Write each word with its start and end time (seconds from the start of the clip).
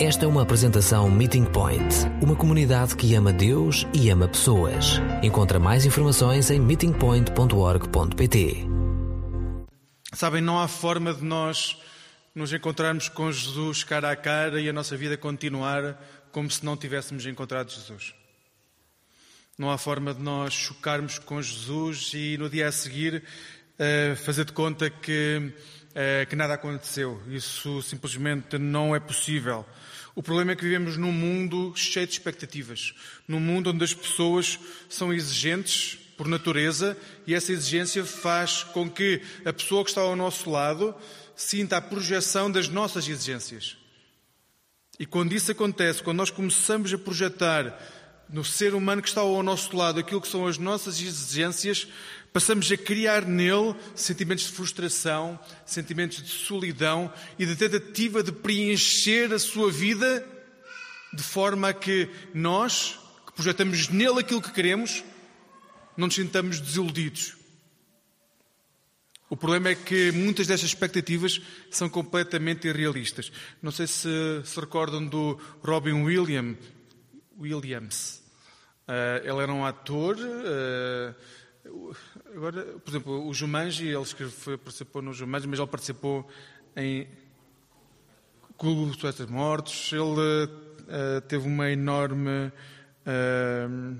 Esta 0.00 0.26
é 0.26 0.28
uma 0.28 0.42
apresentação 0.42 1.10
Meeting 1.10 1.46
Point, 1.46 1.92
uma 2.22 2.36
comunidade 2.36 2.94
que 2.94 3.16
ama 3.16 3.32
Deus 3.32 3.84
e 3.92 4.08
ama 4.10 4.28
pessoas. 4.28 5.00
Encontra 5.24 5.58
mais 5.58 5.84
informações 5.84 6.52
em 6.52 6.60
meetingpoint.org.pt. 6.60 8.64
Sabem, 10.12 10.40
não 10.40 10.56
há 10.56 10.68
forma 10.68 11.12
de 11.12 11.24
nós 11.24 11.82
nos 12.32 12.52
encontrarmos 12.52 13.08
com 13.08 13.32
Jesus 13.32 13.82
cara 13.82 14.12
a 14.12 14.14
cara 14.14 14.60
e 14.60 14.68
a 14.68 14.72
nossa 14.72 14.96
vida 14.96 15.16
continuar 15.16 16.00
como 16.30 16.48
se 16.48 16.64
não 16.64 16.76
tivéssemos 16.76 17.26
encontrado 17.26 17.72
Jesus. 17.72 18.14
Não 19.58 19.68
há 19.68 19.76
forma 19.76 20.14
de 20.14 20.22
nós 20.22 20.54
chocarmos 20.54 21.18
com 21.18 21.42
Jesus 21.42 22.12
e 22.14 22.38
no 22.38 22.48
dia 22.48 22.68
a 22.68 22.72
seguir 22.72 23.16
uh, 23.16 24.14
fazer 24.14 24.44
de 24.44 24.52
conta 24.52 24.88
que, 24.88 25.52
uh, 25.90 26.24
que 26.30 26.36
nada 26.36 26.54
aconteceu. 26.54 27.20
Isso 27.26 27.82
simplesmente 27.82 28.58
não 28.58 28.94
é 28.94 29.00
possível. 29.00 29.66
O 30.18 30.22
problema 30.22 30.50
é 30.50 30.56
que 30.56 30.64
vivemos 30.64 30.96
num 30.96 31.12
mundo 31.12 31.72
cheio 31.76 32.04
de 32.04 32.14
expectativas, 32.14 32.92
num 33.28 33.38
mundo 33.38 33.70
onde 33.70 33.84
as 33.84 33.94
pessoas 33.94 34.58
são 34.88 35.12
exigentes 35.12 35.96
por 36.16 36.26
natureza 36.26 36.98
e 37.24 37.36
essa 37.36 37.52
exigência 37.52 38.04
faz 38.04 38.64
com 38.64 38.90
que 38.90 39.22
a 39.44 39.52
pessoa 39.52 39.84
que 39.84 39.90
está 39.90 40.00
ao 40.00 40.16
nosso 40.16 40.50
lado 40.50 40.92
sinta 41.36 41.76
a 41.76 41.80
projeção 41.80 42.50
das 42.50 42.66
nossas 42.66 43.08
exigências. 43.08 43.76
E 44.98 45.06
quando 45.06 45.34
isso 45.34 45.52
acontece, 45.52 46.02
quando 46.02 46.16
nós 46.16 46.30
começamos 46.30 46.92
a 46.92 46.98
projetar 46.98 47.80
no 48.28 48.44
ser 48.44 48.74
humano 48.74 49.00
que 49.00 49.08
está 49.08 49.20
ao 49.20 49.40
nosso 49.40 49.76
lado 49.76 50.00
aquilo 50.00 50.20
que 50.20 50.26
são 50.26 50.48
as 50.48 50.58
nossas 50.58 51.00
exigências, 51.00 51.86
passamos 52.32 52.70
a 52.70 52.76
criar 52.76 53.24
nele 53.24 53.74
sentimentos 53.94 54.44
de 54.44 54.52
frustração, 54.52 55.38
sentimentos 55.64 56.22
de 56.22 56.30
solidão 56.30 57.12
e 57.38 57.46
de 57.46 57.56
tentativa 57.56 58.22
de 58.22 58.32
preencher 58.32 59.32
a 59.32 59.38
sua 59.38 59.70
vida 59.70 60.26
de 61.12 61.22
forma 61.22 61.70
a 61.70 61.74
que 61.74 62.08
nós, 62.34 62.98
que 63.26 63.32
projetamos 63.32 63.88
nele 63.88 64.20
aquilo 64.20 64.42
que 64.42 64.52
queremos, 64.52 65.02
não 65.96 66.06
nos 66.06 66.14
sintamos 66.14 66.60
desiludidos. 66.60 67.36
O 69.30 69.36
problema 69.36 69.68
é 69.68 69.74
que 69.74 70.10
muitas 70.12 70.46
destas 70.46 70.70
expectativas 70.70 71.40
são 71.70 71.88
completamente 71.88 72.66
irrealistas. 72.66 73.30
Não 73.60 73.70
sei 73.70 73.86
se 73.86 74.08
se 74.44 74.58
recordam 74.58 75.06
do 75.06 75.38
Robin 75.62 76.04
Williams. 76.04 76.56
Williams. 77.38 78.22
Uh, 78.88 79.20
ele 79.22 79.42
era 79.42 79.52
um 79.52 79.66
ator. 79.66 80.16
Uh, 80.16 81.14
Agora, 82.34 82.64
por 82.78 82.90
exemplo, 82.90 83.26
o 83.26 83.34
Jumanji, 83.34 83.88
ele 83.88 84.58
participou 84.58 85.02
no 85.02 85.12
Jumanji, 85.12 85.46
mas 85.46 85.58
ele 85.58 85.68
participou 85.68 86.28
em 86.76 87.08
Clube 88.56 88.86
dos 88.86 88.96
Poetas 88.96 89.28
Mortos. 89.28 89.92
Ele 89.92 90.02
uh, 90.02 91.20
teve 91.28 91.46
uma 91.46 91.70
enorme 91.70 92.52
uh, 93.06 93.96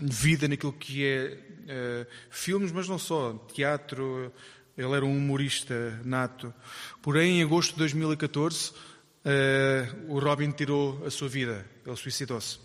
vida 0.00 0.48
naquilo 0.48 0.72
que 0.72 1.04
é 1.04 1.38
uh, 1.38 2.06
filmes, 2.30 2.72
mas 2.72 2.88
não 2.88 2.98
só, 2.98 3.32
teatro. 3.54 4.32
Ele 4.76 4.92
era 4.92 5.04
um 5.04 5.16
humorista 5.16 6.00
nato. 6.04 6.52
Porém, 7.02 7.40
em 7.40 7.42
agosto 7.42 7.72
de 7.72 7.78
2014, 7.80 8.72
o 10.08 10.18
Robin 10.18 10.50
tirou 10.50 11.04
a 11.06 11.10
sua 11.10 11.28
vida. 11.28 11.66
Ele 11.86 11.96
suicidou-se. 11.96 12.58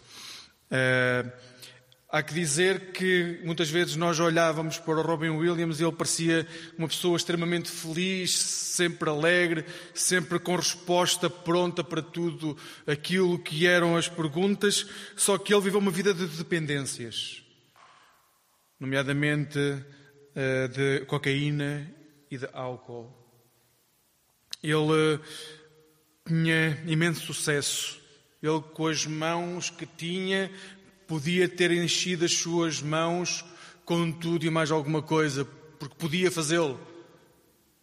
Há 2.09 2.23
que 2.23 2.33
dizer 2.33 2.93
que 2.93 3.41
muitas 3.43 3.69
vezes 3.69 3.97
nós 3.97 4.17
olhávamos 4.17 4.79
para 4.79 4.97
o 4.97 5.01
Robin 5.01 5.31
Williams 5.31 5.79
e 5.79 5.83
ele 5.83 5.91
parecia 5.91 6.47
uma 6.77 6.87
pessoa 6.87 7.17
extremamente 7.17 7.69
feliz, 7.69 8.39
sempre 8.39 9.09
alegre, 9.09 9.65
sempre 9.93 10.39
com 10.39 10.55
resposta 10.55 11.29
pronta 11.29 11.83
para 11.83 12.01
tudo 12.01 12.57
aquilo 12.85 13.37
que 13.37 13.67
eram 13.67 13.97
as 13.97 14.07
perguntas, 14.07 14.87
só 15.17 15.37
que 15.37 15.53
ele 15.53 15.63
viveu 15.63 15.81
uma 15.81 15.91
vida 15.91 16.13
de 16.13 16.25
dependências, 16.27 17.43
nomeadamente 18.79 19.59
eh, 20.33 20.67
de 20.69 21.05
cocaína 21.07 21.93
e 22.31 22.37
de 22.37 22.47
álcool. 22.53 23.11
Ele 24.63 25.15
eh, 25.15 25.19
tinha 26.25 26.83
imenso 26.85 27.25
sucesso. 27.25 27.99
Ele, 28.41 28.61
com 28.61 28.85
as 28.85 29.03
mãos 29.05 29.71
que 29.71 29.85
tinha, 29.85 30.51
podia 31.07 31.47
ter 31.47 31.71
enchido 31.71 32.25
as 32.25 32.33
suas 32.33 32.81
mãos 32.81 33.45
com 33.85 34.11
tudo 34.11 34.45
e 34.45 34.49
mais 34.49 34.69
alguma 34.69 35.01
coisa, 35.01 35.45
porque 35.79 35.95
podia 35.95 36.29
fazê-lo. 36.29 36.79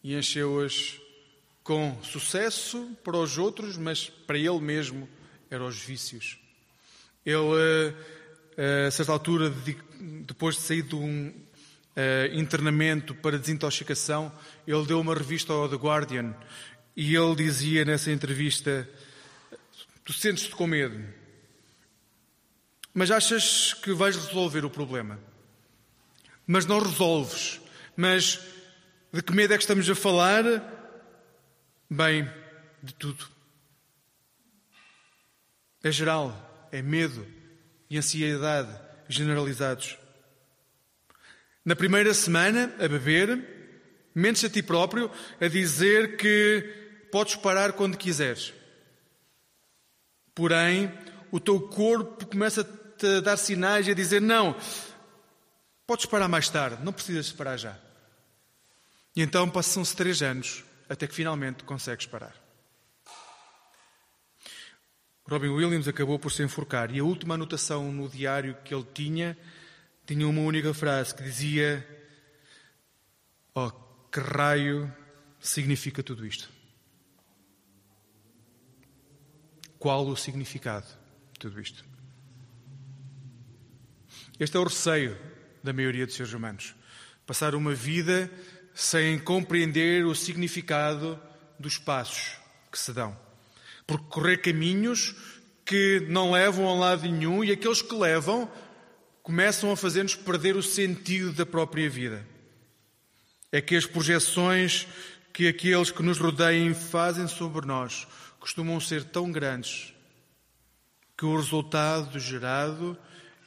E 0.03 0.15
encheu-as 0.15 1.01
com 1.63 1.99
sucesso 2.03 2.95
para 3.03 3.17
os 3.17 3.39
outros, 3.39 3.79
mas 3.79 4.11
para 4.11 4.37
ele 4.37 4.61
mesmo 4.61 5.09
eram 5.51 5.67
os 5.67 5.79
vícios. 5.79 6.39
Ele, 7.25 7.95
a 8.87 8.91
certa 8.91 9.13
altura, 9.13 9.51
depois 10.27 10.57
de 10.57 10.61
sair 10.61 10.83
de 10.83 10.95
um 10.95 11.33
internamento 12.35 13.15
para 13.15 13.39
desintoxicação, 13.39 14.31
ele 14.67 14.85
deu 14.85 15.01
uma 15.01 15.15
revista 15.15 15.55
ao 15.55 15.69
The 15.69 15.77
Guardian 15.77 16.35
e 16.95 17.17
ele 17.17 17.35
dizia 17.35 17.85
nessa 17.85 18.13
entrevista: 18.13 18.87
Tu 20.05 20.13
sentes-te 20.13 20.55
com 20.55 20.67
medo, 20.67 21.03
mas 22.95 23.11
achas 23.11 23.75
que 23.75 23.93
vais 23.93 24.15
resolver 24.15 24.65
o 24.65 24.71
problema. 24.71 25.19
Mas 26.47 26.65
não 26.65 26.79
resolves. 26.79 27.61
Mas 27.97 28.41
de 29.13 29.21
que 29.21 29.33
medo 29.33 29.53
é 29.53 29.57
que 29.57 29.65
estamos 29.65 29.91
a 29.91 29.95
falar? 29.97 30.45
Bem, 31.91 32.31
de 32.81 32.95
tudo. 32.95 33.27
É 35.83 35.91
geral, 35.91 36.69
é 36.71 36.81
medo 36.81 37.27
e 37.91 37.99
ansiedade 37.99 38.71
generalizados. 39.09 39.99
Na 41.65 41.75
primeira 41.75 42.15
semana, 42.15 42.75
a 42.79 42.87
beber, 42.87 44.09
mentes 44.15 44.45
a 44.45 44.49
ti 44.49 44.63
próprio, 44.63 45.11
a 45.41 45.49
dizer 45.49 46.17
que 46.17 47.09
podes 47.11 47.37
parar 47.37 47.73
quando 47.73 47.97
quiseres. 47.97 48.53
Porém, 50.35 50.93
o 51.31 51.41
teu 51.41 51.61
corpo 51.61 52.27
começa 52.27 52.61
a 52.61 52.84
a 53.03 53.21
dar 53.21 53.37
sinais 53.37 53.89
e 53.89 53.91
a 53.91 53.95
dizer: 53.95 54.21
Não, 54.21 54.57
podes 55.87 56.07
parar 56.07 56.29
mais 56.29 56.49
tarde, 56.49 56.83
não 56.85 56.93
precisas 56.93 57.33
parar 57.33 57.57
já. 57.57 57.79
E 59.17 59.23
então 59.23 59.49
passam-se 59.49 59.95
três 59.95 60.23
anos 60.23 60.65
até 60.89 61.07
que 61.07 61.15
finalmente 61.15 61.65
consegues 61.65 62.07
parar. 62.07 62.35
Robin 65.27 65.49
Williams 65.49 65.89
acabou 65.89 66.19
por 66.19 66.31
se 66.31 66.43
enforcar 66.43 66.95
e 66.95 66.99
a 66.99 67.05
última 67.05 67.35
anotação 67.35 67.91
no 67.91 68.09
diário 68.09 68.57
que 68.63 68.75
ele 68.75 68.87
tinha 68.93 69.39
tinha 70.07 70.29
uma 70.29 70.43
única 70.43 70.75
frase 70.75 71.15
que 71.15 71.23
dizia: 71.23 71.87
Oh, 73.55 73.71
que 74.11 74.21
raio 74.21 74.93
significa 75.41 76.03
tudo 76.03 76.27
isto? 76.27 76.51
Qual 79.79 80.07
o 80.07 80.17
significado 80.17 80.87
de 81.33 81.39
tudo 81.39 81.61
isto? 81.61 81.94
Este 84.39 84.57
é 84.57 84.61
o 84.61 84.65
receio 84.65 85.17
da 85.63 85.73
maioria 85.73 86.05
dos 86.05 86.17
seres 86.17 86.33
humanos. 86.33 86.75
Passar 87.25 87.55
uma 87.55 87.73
vida 87.73 88.29
sem 88.75 89.17
compreender 89.19 90.05
o 90.05 90.15
significado 90.15 91.21
dos 91.59 91.79
passos 91.79 92.37
que 92.71 92.79
se 92.79 92.93
dão. 92.93 93.17
Percorrer 93.87 94.43
caminhos 94.43 95.15
que 95.65 96.05
não 96.09 96.33
levam 96.33 96.69
a 96.69 96.75
lado 96.75 97.03
nenhum 97.03 97.45
e 97.45 97.53
aqueles 97.53 97.81
que 97.81 97.95
levam 97.95 98.51
começam 99.23 99.71
a 99.71 99.77
fazer-nos 99.77 100.17
perder 100.17 100.57
o 100.57 100.63
sentido 100.63 101.33
da 101.33 101.47
própria 101.47 101.89
vida. 101.89 102.27
É 103.53 103.61
que 103.61 103.77
as 103.77 103.87
projeções 103.87 104.89
que 105.33 105.47
aqueles 105.47 105.93
que 105.93 106.03
nos 106.03 106.19
rodeiam 106.19 106.75
fazem 106.75 107.29
sobre 107.29 107.67
nós 107.67 108.07
costumam 108.41 108.81
ser 108.81 109.05
tão 109.05 109.31
grandes 109.31 109.95
que 111.17 111.25
o 111.25 111.37
resultado 111.37 112.19
gerado 112.19 112.99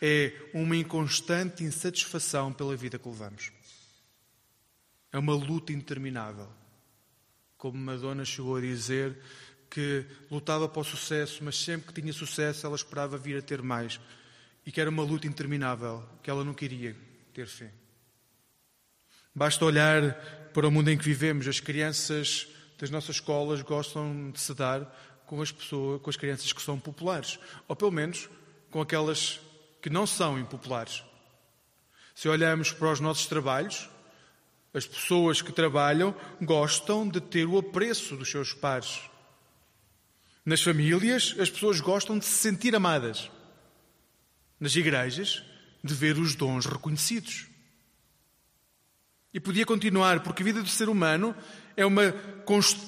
é 0.01 0.33
uma 0.53 0.75
inconstante 0.75 1.63
insatisfação 1.63 2.53
pela 2.53 2.75
vida 2.75 2.99
que 2.99 3.07
levamos. 3.07 3.51
É 5.11 5.17
uma 5.17 5.33
luta 5.33 5.73
interminável. 5.73 6.47
Como 7.57 7.77
Madonna 7.77 8.25
chegou 8.25 8.57
a 8.57 8.61
dizer 8.61 9.17
que 9.69 10.05
lutava 10.29 10.69
para 10.69 10.81
o 10.81 10.83
sucesso, 10.83 11.43
mas 11.43 11.57
sempre 11.57 11.93
que 11.93 12.01
tinha 12.01 12.13
sucesso 12.13 12.65
ela 12.65 12.75
esperava 12.75 13.17
vir 13.17 13.37
a 13.37 13.41
ter 13.41 13.61
mais. 13.61 13.99
E 14.65 14.71
que 14.71 14.81
era 14.81 14.89
uma 14.89 15.03
luta 15.03 15.27
interminável, 15.27 16.03
que 16.21 16.29
ela 16.29 16.43
não 16.43 16.53
queria 16.53 16.95
ter 17.33 17.47
fé. 17.47 17.71
Basta 19.33 19.63
olhar 19.63 20.13
para 20.53 20.67
o 20.67 20.71
mundo 20.71 20.89
em 20.89 20.97
que 20.97 21.03
vivemos. 21.03 21.47
As 21.47 21.59
crianças 21.59 22.47
das 22.77 22.89
nossas 22.89 23.15
escolas 23.17 23.61
gostam 23.61 24.31
de 24.31 24.39
se 24.39 24.53
dar 24.53 24.81
com 25.25 25.41
as 25.41 25.51
pessoas, 25.51 26.01
com 26.01 26.09
as 26.09 26.17
crianças 26.17 26.51
que 26.51 26.61
são 26.61 26.79
populares, 26.79 27.39
ou 27.67 27.75
pelo 27.75 27.91
menos 27.91 28.29
com 28.71 28.81
aquelas 28.81 29.39
que 29.81 29.89
não 29.89 30.07
são 30.07 30.39
impopulares. 30.39 31.03
Se 32.15 32.27
olhamos 32.27 32.71
para 32.71 32.91
os 32.91 32.99
nossos 32.99 33.27
trabalhos, 33.27 33.89
as 34.73 34.85
pessoas 34.85 35.41
que 35.41 35.51
trabalham 35.51 36.15
gostam 36.41 37.07
de 37.07 37.21
ter 37.21 37.45
o 37.45 37.57
apreço 37.57 38.15
dos 38.15 38.29
seus 38.29 38.53
pares. 38.53 39.01
Nas 40.45 40.61
famílias, 40.61 41.35
as 41.39 41.49
pessoas 41.49 41.81
gostam 41.81 42.17
de 42.17 42.25
se 42.25 42.35
sentir 42.35 42.75
amadas. 42.75 43.29
Nas 44.59 44.75
igrejas, 44.75 45.43
de 45.83 45.93
ver 45.93 46.17
os 46.17 46.35
dons 46.35 46.65
reconhecidos. 46.65 47.47
E 49.33 49.39
podia 49.39 49.65
continuar, 49.65 50.21
porque 50.21 50.41
a 50.41 50.45
vida 50.45 50.63
do 50.63 50.69
ser 50.69 50.89
humano 50.89 51.35
é, 51.75 51.85
uma, 51.85 52.03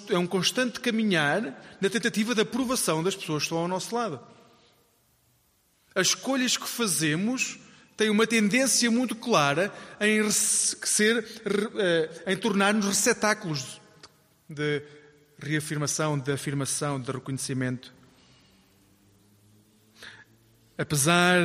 é 0.10 0.18
um 0.18 0.26
constante 0.26 0.80
caminhar 0.80 1.78
na 1.80 1.90
tentativa 1.90 2.34
da 2.34 2.42
aprovação 2.42 3.04
das 3.04 3.16
pessoas 3.16 3.44
que 3.44 3.48
estão 3.48 3.60
ao 3.60 3.68
nosso 3.68 3.94
lado. 3.94 4.20
As 6.00 6.08
escolhas 6.08 6.56
que 6.56 6.68
fazemos 6.68 7.60
têm 7.98 8.10
uma 8.10 8.26
tendência 8.26 8.90
muito 8.90 9.14
clara 9.16 9.74
em, 10.00 10.32
ser, 10.32 11.26
eh, 11.76 12.24
em 12.28 12.38
tornar-nos 12.38 12.86
receptáculos 12.86 13.82
de 14.48 14.82
reafirmação, 15.38 16.18
de 16.18 16.32
afirmação, 16.32 17.02
de 17.02 17.12
reconhecimento. 17.12 17.94
Apesar 20.78 21.42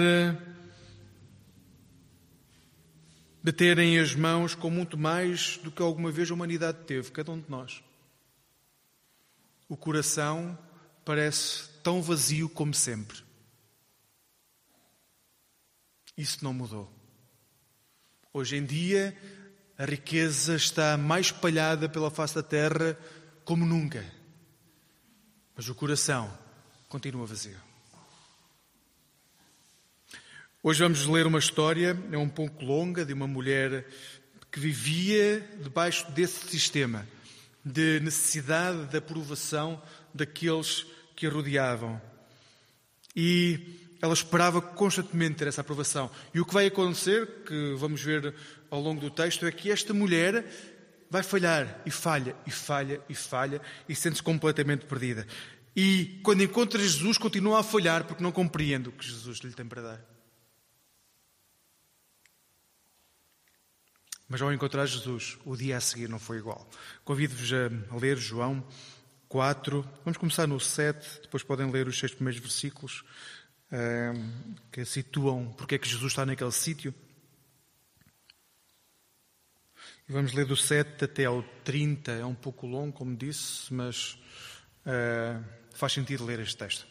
de 3.43 3.53
terem 3.53 3.99
as 3.99 4.15
mãos 4.15 4.55
com 4.55 4.71
muito 4.71 4.97
mais 4.97 5.59
do 5.59 5.73
que 5.73 5.83
alguma 5.83 6.13
vez 6.13 6.31
a 6.31 6.35
humanidade 6.35 6.79
teve, 6.87 7.11
cada 7.11 7.33
um 7.33 7.41
de 7.41 7.51
nós. 7.51 7.83
O 9.69 9.77
coração 9.77 10.57
parece 11.05 11.69
tão 11.83 12.01
vazio 12.01 12.49
como 12.49 12.73
sempre. 12.73 13.34
Isso 16.17 16.45
não 16.45 16.53
mudou. 16.53 16.91
Hoje 18.33 18.57
em 18.57 18.65
dia, 18.65 19.17
a 19.77 19.85
riqueza 19.85 20.55
está 20.55 20.97
mais 20.97 21.27
espalhada 21.27 21.89
pela 21.89 22.11
face 22.11 22.35
da 22.35 22.43
terra 22.43 22.99
como 23.45 23.67
nunca. 23.67 24.05
Mas 25.57 25.69
o 25.69 25.75
coração 25.75 26.33
continua 26.89 27.27
vazio. 27.27 27.57
Hoje 30.63 30.83
vamos 30.83 31.07
ler 31.07 31.27
uma 31.27 31.39
história, 31.39 31.97
é 32.11 32.17
um 32.17 32.29
pouco 32.29 32.65
longa, 32.65 33.05
de 33.05 33.13
uma 33.13 33.27
mulher 33.27 33.87
que 34.51 34.59
vivia 34.59 35.41
debaixo 35.63 36.11
desse 36.13 36.49
sistema 36.49 37.07
de 37.65 37.99
necessidade 38.01 38.87
de 38.87 38.97
aprovação 38.99 39.81
daqueles 40.13 40.87
que 41.17 41.27
a 41.27 41.31
rodeavam. 41.31 42.01
E 43.17 43.84
ela 44.05 44.13
esperava 44.13 44.61
constantemente 44.61 45.37
ter 45.37 45.49
essa 45.49 45.63
aprovação. 45.63 46.11
E 46.35 46.39
o 46.39 46.45
que 46.45 46.53
vai 46.53 46.67
acontecer, 46.67 47.27
que 47.47 47.75
vamos 47.79 48.03
ver 48.03 48.35
ao 48.71 48.79
longo 48.79 49.01
do 49.01 49.11
texto, 49.11 49.47
é 49.47 49.51
que 49.51 49.71
esta 49.71 49.95
mulher 49.95 50.45
vai 51.11 51.23
falhar 51.23 51.81
e 51.87 51.91
falha 51.91 52.37
e 52.47 52.51
falha 52.51 53.01
e 53.09 53.15
falha 53.15 53.63
e 53.89 53.97
sente-se 53.97 54.23
completamente 54.23 54.85
perdida. 54.85 55.27
E 55.75 56.21
quando 56.23 56.43
encontra 56.43 56.79
Jesus, 56.79 57.17
continua 57.17 57.61
a 57.61 57.63
falhar 57.63 58.05
porque 58.05 58.23
não 58.23 58.31
compreende 58.31 58.91
o 58.91 58.93
que 58.93 59.07
Jesus 59.07 59.39
lhe 59.39 59.55
tem 59.55 59.65
para 59.65 59.81
dar. 59.81 60.05
Mas 64.29 64.43
ao 64.43 64.53
encontrar 64.53 64.85
Jesus, 64.85 65.39
o 65.47 65.57
dia 65.57 65.79
a 65.79 65.81
seguir 65.81 66.11
não 66.11 66.19
foi 66.19 66.37
igual. 66.37 66.69
Convido-vos 67.07 67.51
a 67.55 67.97
ler 67.97 68.19
João 68.19 68.63
4. 69.31 69.83
Vamos 70.05 70.19
começar 70.19 70.47
no 70.47 70.61
7, 70.61 71.23
depois 71.23 71.43
podem 71.43 71.71
ler 71.71 71.89
os 71.89 71.99
seis 71.99 72.13
primeiros 72.13 72.43
versículos 72.43 73.03
que 74.71 74.85
situam 74.85 75.53
porque 75.57 75.75
é 75.75 75.79
que 75.79 75.89
Jesus 75.89 76.13
está 76.13 76.25
naquele 76.25 76.53
sítio. 76.53 76.95
E 80.09 80.13
vamos 80.13 80.33
ler 80.33 80.45
do 80.45 80.57
7 80.57 81.05
até 81.05 81.25
ao 81.25 81.43
30. 81.65 82.13
É 82.13 82.25
um 82.25 82.35
pouco 82.35 82.67
longo, 82.67 82.93
como 82.93 83.17
disse, 83.17 83.73
mas 83.73 84.19
uh, 84.85 85.43
faz 85.73 85.93
sentido 85.95 86.27
ler 86.27 86.41
este 86.41 86.57
texto. 86.57 86.87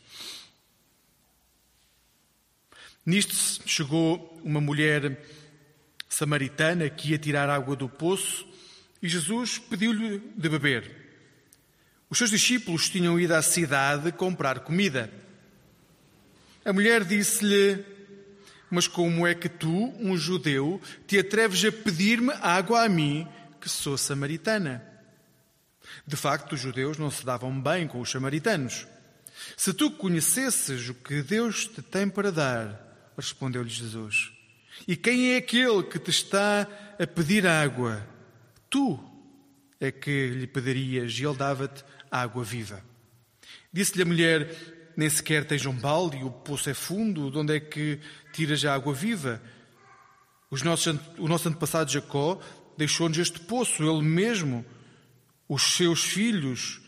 Nisto 3.05 3.35
chegou 3.67 4.41
uma 4.43 4.61
mulher 4.61 5.21
samaritana 6.09 6.89
que 6.89 7.11
ia 7.11 7.17
tirar 7.17 7.49
água 7.49 7.75
do 7.75 7.89
poço 7.89 8.47
e 9.01 9.09
Jesus 9.09 9.59
pediu-lhe 9.59 10.19
de 10.35 10.49
beber. 10.49 11.03
Os 12.09 12.17
seus 12.17 12.29
discípulos 12.29 12.89
tinham 12.89 13.19
ido 13.19 13.33
à 13.33 13.41
cidade 13.41 14.11
comprar 14.11 14.61
comida. 14.61 15.11
A 16.65 16.71
mulher 16.71 17.03
disse-lhe: 17.03 17.83
Mas 18.69 18.87
como 18.87 19.27
é 19.27 19.35
que 19.35 19.49
tu, 19.49 19.93
um 19.99 20.17
judeu, 20.17 20.81
te 21.05 21.19
atreves 21.19 21.63
a 21.65 21.71
pedir-me 21.71 22.31
água 22.41 22.83
a 22.83 22.89
mim, 22.89 23.27
que 23.59 23.69
sou 23.69 23.97
samaritana? 23.97 24.83
De 26.07 26.15
facto, 26.15 26.53
os 26.53 26.59
judeus 26.59 26.97
não 26.97 27.11
se 27.11 27.25
davam 27.25 27.59
bem 27.61 27.87
com 27.87 27.99
os 27.99 28.09
samaritanos. 28.09 28.87
Se 29.57 29.73
tu 29.73 29.91
conhecesses 29.91 30.89
o 30.89 30.93
que 30.93 31.21
Deus 31.21 31.67
te 31.67 31.81
tem 31.81 32.07
para 32.09 32.31
dar, 32.31 33.11
respondeu-lhe 33.17 33.69
Jesus, 33.69 34.31
e 34.87 34.95
quem 34.95 35.33
é 35.33 35.37
aquele 35.37 35.83
que 35.83 35.99
te 35.99 36.09
está 36.09 36.67
a 36.99 37.07
pedir 37.07 37.45
água? 37.45 38.05
Tu 38.69 38.99
é 39.79 39.91
que 39.91 40.27
lhe 40.27 40.47
pedirias 40.47 41.13
e 41.19 41.25
ele 41.25 41.35
dava-te 41.35 41.83
água 42.09 42.43
viva. 42.43 42.83
Disse-lhe 43.71 44.03
a 44.03 44.05
mulher: 44.05 44.82
Nem 44.95 45.09
sequer 45.09 45.45
tens 45.45 45.65
um 45.65 45.73
balde 45.73 46.23
o 46.23 46.31
poço 46.31 46.69
é 46.69 46.73
fundo, 46.73 47.31
de 47.31 47.37
onde 47.37 47.55
é 47.55 47.59
que 47.59 47.99
tiras 48.31 48.63
a 48.65 48.73
água 48.73 48.93
viva? 48.93 49.41
Os 50.49 50.61
nossos, 50.61 50.99
o 51.17 51.27
nosso 51.27 51.49
antepassado 51.49 51.91
Jacó 51.91 52.39
deixou-nos 52.77 53.17
este 53.17 53.39
poço, 53.39 53.83
ele 53.83 54.03
mesmo, 54.03 54.63
os 55.47 55.75
seus 55.75 56.03
filhos 56.03 56.81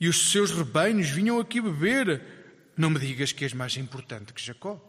e 0.00 0.08
os 0.08 0.30
seus 0.30 0.50
rebanhos 0.50 1.08
vinham 1.08 1.40
aqui 1.40 1.60
beber. 1.60 2.22
Não 2.76 2.90
me 2.90 2.98
digas 3.00 3.32
que 3.32 3.44
és 3.44 3.52
mais 3.52 3.76
importante 3.76 4.32
que 4.32 4.44
Jacó. 4.44 4.80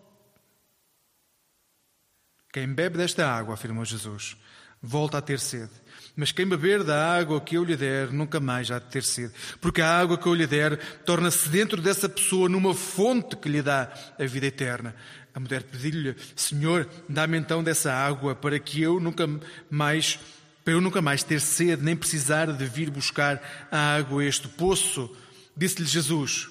Quem 2.51 2.71
bebe 2.73 2.97
desta 2.97 3.27
água, 3.31 3.53
afirmou 3.53 3.85
Jesus, 3.85 4.37
volta 4.81 5.17
a 5.17 5.21
ter 5.21 5.39
sede. 5.39 5.73
Mas 6.15 6.31
quem 6.31 6.45
beber 6.45 6.83
da 6.83 7.17
água 7.17 7.39
que 7.39 7.55
eu 7.55 7.63
lhe 7.63 7.75
der, 7.75 8.11
nunca 8.11 8.39
mais 8.39 8.69
há 8.71 8.79
de 8.79 8.85
ter 8.85 9.03
sede. 9.03 9.33
Porque 9.61 9.81
a 9.81 9.99
água 9.99 10.17
que 10.17 10.27
eu 10.27 10.33
lhe 10.33 10.47
der 10.47 10.77
torna-se 11.03 11.47
dentro 11.49 11.81
dessa 11.81 12.09
pessoa 12.09 12.49
numa 12.49 12.73
fonte 12.73 13.35
que 13.35 13.49
lhe 13.49 13.61
dá 13.61 13.91
a 14.19 14.25
vida 14.25 14.47
eterna. 14.47 14.95
A 15.33 15.39
mulher 15.39 15.63
pediu-lhe, 15.63 16.15
Senhor, 16.35 16.89
dá-me 17.07 17.37
então 17.37 17.63
dessa 17.63 17.93
água 17.93 18.35
para 18.35 18.59
que 18.59 18.81
eu 18.81 18.99
nunca 18.99 19.27
mais, 19.69 20.19
para 20.63 20.73
eu 20.73 20.81
nunca 20.81 21.01
mais 21.01 21.23
ter 21.23 21.39
sede, 21.39 21.83
nem 21.83 21.95
precisar 21.95 22.51
de 22.51 22.65
vir 22.65 22.89
buscar 22.89 23.41
a 23.71 23.95
água 23.95 24.21
a 24.21 24.25
este 24.25 24.47
poço. 24.47 25.15
Disse-lhe 25.55 25.87
Jesus, 25.87 26.49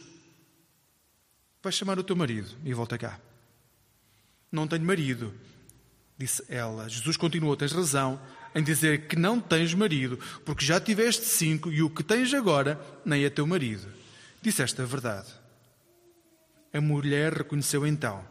vai 1.62 1.72
chamar 1.72 1.99
o 1.99 2.04
teu 2.04 2.16
marido 2.16 2.49
e 2.64 2.73
volta 2.73 2.97
cá. 2.97 3.18
Não 4.50 4.66
tenho 4.66 4.85
marido, 4.85 5.35
disse 6.16 6.42
ela. 6.49 6.88
Jesus 6.88 7.16
continuou: 7.16 7.56
Tens 7.56 7.73
razão 7.73 8.18
em 8.55 8.62
dizer 8.62 9.07
que 9.07 9.17
não 9.17 9.40
tens 9.40 9.75
marido, 9.75 10.19
porque 10.45 10.64
já 10.64 10.81
tiveste 10.81 11.26
cinco 11.26 11.71
e 11.71 11.83
o 11.83 11.90
que 11.90 12.02
tens 12.02 12.33
agora 12.35 12.81
nem 13.05 13.25
é 13.25 13.31
teu 13.31 13.47
marido. 13.47 13.87
Disseste 14.43 14.81
a 14.81 14.85
verdade. 14.85 15.28
A 16.73 16.81
mulher 16.81 17.33
reconheceu 17.33 17.87
então: 17.87 18.25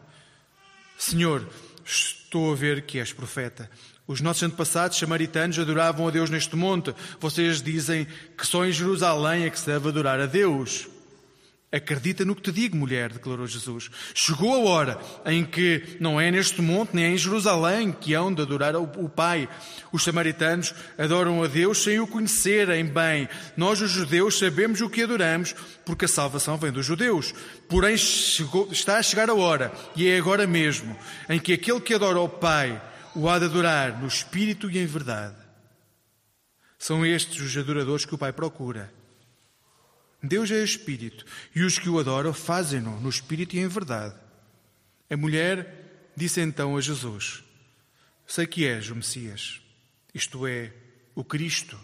Senhor, 0.98 1.48
estou 1.86 2.52
a 2.52 2.56
ver 2.56 2.84
que 2.84 3.00
és 3.00 3.12
profeta. 3.12 3.70
Os 4.08 4.22
nossos 4.22 4.44
antepassados 4.44 4.98
samaritanos 4.98 5.60
adoravam 5.60 6.08
a 6.08 6.12
Deus 6.12 6.30
neste 6.30 6.56
monte. 6.56 6.96
Vocês 7.20 7.62
dizem 7.62 8.08
que 8.38 8.48
só 8.48 8.66
em 8.66 8.72
Jerusalém 8.72 9.44
é 9.44 9.50
que 9.50 9.60
se 9.60 9.66
deve 9.66 9.90
adorar 9.90 10.20
a 10.20 10.26
Deus. 10.26 10.88
Acredita 11.70 12.24
no 12.24 12.34
que 12.34 12.44
te 12.44 12.52
digo, 12.52 12.78
mulher, 12.78 13.12
declarou 13.12 13.46
Jesus. 13.46 13.92
Chegou 14.14 14.54
a 14.56 14.70
hora 14.70 15.00
em 15.26 15.44
que 15.44 15.98
não 16.00 16.20
é 16.20 16.32
neste 16.32 16.62
monte 16.62 16.96
nem 16.96 17.04
é 17.04 17.10
em 17.10 17.18
Jerusalém 17.18 17.92
que 17.92 18.14
hão 18.14 18.34
de 18.34 18.42
adorar 18.42 18.78
o 18.78 19.10
Pai. 19.10 19.50
Os 19.92 20.02
samaritanos 20.02 20.74
adoram 20.98 21.44
a 21.44 21.48
Deus 21.48 21.84
sem 21.84 22.00
o 22.00 22.08
conhecerem 22.08 22.86
bem. 22.86 23.28
Nós, 23.58 23.82
os 23.82 23.92
judeus, 23.92 24.40
sabemos 24.40 24.80
o 24.80 24.90
que 24.90 25.04
adoramos, 25.04 25.54
porque 25.84 26.06
a 26.06 26.08
salvação 26.08 26.58
vem 26.58 26.72
dos 26.72 26.86
judeus. 26.86 27.34
Porém, 27.68 27.98
chegou, 27.98 28.70
está 28.72 28.98
a 28.98 29.04
chegar 29.04 29.30
a 29.30 29.36
hora, 29.36 29.70
e 29.94 30.08
é 30.08 30.18
agora 30.18 30.48
mesmo, 30.48 30.98
em 31.28 31.38
que 31.38 31.52
aquele 31.52 31.82
que 31.82 31.94
adora 31.94 32.22
o 32.22 32.30
Pai 32.30 32.82
o 33.14 33.28
há 33.28 33.40
de 33.40 33.46
adorar 33.46 34.00
no 34.00 34.08
espírito 34.08 34.70
e 34.70 34.78
em 34.78 34.86
verdade. 34.86 35.36
São 36.80 37.06
estes 37.06 37.42
os 37.42 37.58
adoradores 37.58 38.06
que 38.06 38.16
o 38.16 38.18
Pai 38.18 38.32
procura. 38.32 38.96
Deus 40.28 40.52
é 40.52 40.64
Espírito 40.64 41.26
e 41.56 41.64
os 41.64 41.80
que 41.80 41.90
o 41.90 42.00
adoram 42.00 42.34
fazem-no 42.34 43.00
no 43.00 43.10
Espírito 43.10 43.56
e 43.56 43.60
em 43.60 43.68
verdade. 43.68 44.16
A 45.10 45.18
mulher 45.18 46.12
disse 46.16 46.42
então 46.42 46.76
a 46.76 46.82
Jesus: 46.82 47.44
Sei 48.26 48.46
que 48.46 48.66
és 48.66 48.90
o 48.90 48.96
Messias, 48.96 49.62
isto 50.14 50.46
é, 50.46 50.74
o 51.16 51.24
Cristo 51.24 51.80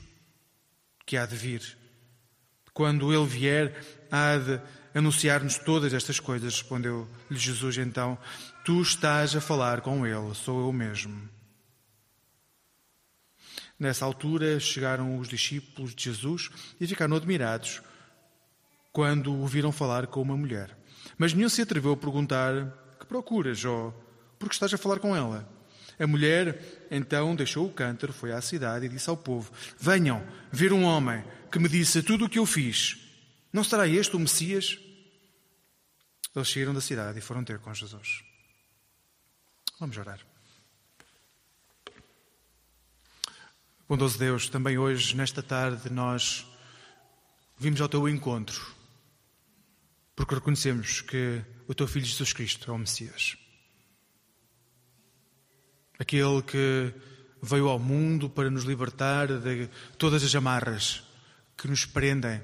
que 1.05 1.17
há 1.17 1.25
de 1.25 1.35
vir. 1.35 1.77
Quando 2.73 3.13
ele 3.13 3.25
vier, 3.25 3.83
há 4.11 4.37
de 4.37 4.59
anunciar-nos 4.93 5.57
todas 5.57 5.93
estas 5.93 6.19
coisas. 6.19 6.55
Respondeu-lhe 6.55 7.37
Jesus 7.37 7.77
então: 7.77 8.17
Tu 8.65 8.81
estás 8.81 9.35
a 9.35 9.41
falar 9.41 9.81
com 9.81 10.05
ele, 10.05 10.33
sou 10.35 10.65
eu 10.65 10.73
mesmo. 10.73 11.29
Nessa 13.79 14.05
altura 14.05 14.59
chegaram 14.59 15.17
os 15.17 15.27
discípulos 15.27 15.93
de 15.93 16.03
Jesus 16.05 16.49
e 16.79 16.87
ficaram 16.87 17.15
admirados 17.15 17.81
quando 18.93 19.33
o 19.33 19.47
viram 19.47 19.71
falar 19.71 20.07
com 20.07 20.21
uma 20.21 20.37
mulher. 20.37 20.77
Mas 21.17 21.33
nenhum 21.33 21.49
se 21.49 21.61
atreveu 21.61 21.91
a 21.93 21.97
perguntar: 21.97 22.53
Que 22.99 23.05
procuras? 23.05 23.65
Ou 23.65 23.91
por 24.39 24.47
que 24.47 24.55
estás 24.55 24.73
a 24.73 24.77
falar 24.77 24.99
com 24.99 25.15
ela? 25.15 25.51
A 25.99 26.07
mulher 26.07 26.87
então 26.89 27.35
deixou 27.35 27.67
o 27.67 27.71
cântaro, 27.71 28.13
foi 28.13 28.31
à 28.31 28.41
cidade 28.41 28.85
e 28.85 28.89
disse 28.89 29.09
ao 29.09 29.17
povo: 29.17 29.51
Venham 29.79 30.25
ver 30.51 30.71
um 30.71 30.83
homem 30.83 31.23
que 31.51 31.59
me 31.59 31.67
disse 31.67 32.01
tudo 32.03 32.25
o 32.25 32.29
que 32.29 32.39
eu 32.39 32.45
fiz. 32.45 32.97
Não 33.51 33.63
será 33.63 33.87
este 33.87 34.15
o 34.15 34.19
Messias? 34.19 34.79
Eles 36.35 36.49
saíram 36.49 36.73
da 36.73 36.81
cidade 36.81 37.19
e 37.19 37.21
foram 37.21 37.43
ter 37.43 37.59
com 37.59 37.73
Jesus. 37.73 38.23
Vamos 39.79 39.97
orar. 39.97 40.19
Bondoso 43.87 44.17
Deus, 44.17 44.49
também 44.49 44.77
hoje, 44.77 45.15
nesta 45.15 45.43
tarde, 45.43 45.91
nós 45.91 46.47
vimos 47.59 47.79
ao 47.79 47.87
teu 47.87 48.09
encontro, 48.09 48.72
porque 50.15 50.35
reconhecemos 50.35 51.01
que 51.01 51.43
o 51.67 51.73
teu 51.73 51.87
Filho 51.87 52.05
Jesus 52.05 52.33
Cristo 52.33 52.69
é 52.69 52.73
o 52.73 52.77
Messias. 52.77 53.37
Aquele 55.97 56.41
que 56.41 56.93
veio 57.41 57.67
ao 57.67 57.79
mundo 57.79 58.29
para 58.29 58.49
nos 58.49 58.63
libertar 58.63 59.27
de 59.27 59.69
todas 59.97 60.23
as 60.23 60.33
amarras 60.35 61.03
que 61.57 61.67
nos 61.67 61.85
prendem 61.85 62.41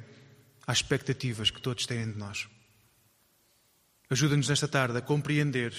às 0.66 0.78
expectativas 0.78 1.50
que 1.50 1.62
todos 1.62 1.86
têm 1.86 2.12
de 2.12 2.18
nós. 2.18 2.48
Ajuda-nos 4.10 4.50
nesta 4.50 4.68
tarde 4.68 4.98
a 4.98 5.02
compreender 5.02 5.74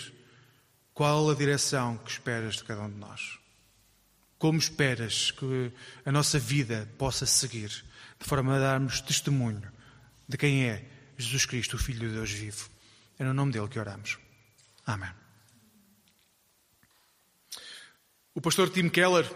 qual 0.94 1.30
a 1.30 1.34
direção 1.34 1.98
que 1.98 2.10
esperas 2.10 2.56
de 2.56 2.64
cada 2.64 2.82
um 2.82 2.90
de 2.90 2.96
nós. 2.96 3.38
Como 4.38 4.58
esperas 4.58 5.30
que 5.32 5.72
a 6.04 6.12
nossa 6.12 6.38
vida 6.38 6.88
possa 6.96 7.26
seguir, 7.26 7.68
de 7.68 8.26
forma 8.26 8.56
a 8.56 8.60
darmos 8.60 9.00
testemunho 9.00 9.70
de 10.28 10.36
quem 10.36 10.64
é 10.64 10.99
Jesus 11.20 11.46
Cristo, 11.46 11.76
o 11.76 11.78
Filho 11.78 12.08
de 12.08 12.14
Deus 12.14 12.30
vivo. 12.30 12.68
É 13.18 13.24
no 13.24 13.34
nome 13.34 13.52
dele 13.52 13.68
que 13.68 13.78
oramos. 13.78 14.18
Amém. 14.86 15.10
O 18.34 18.40
pastor 18.40 18.70
Tim 18.70 18.88
Keller, 18.88 19.30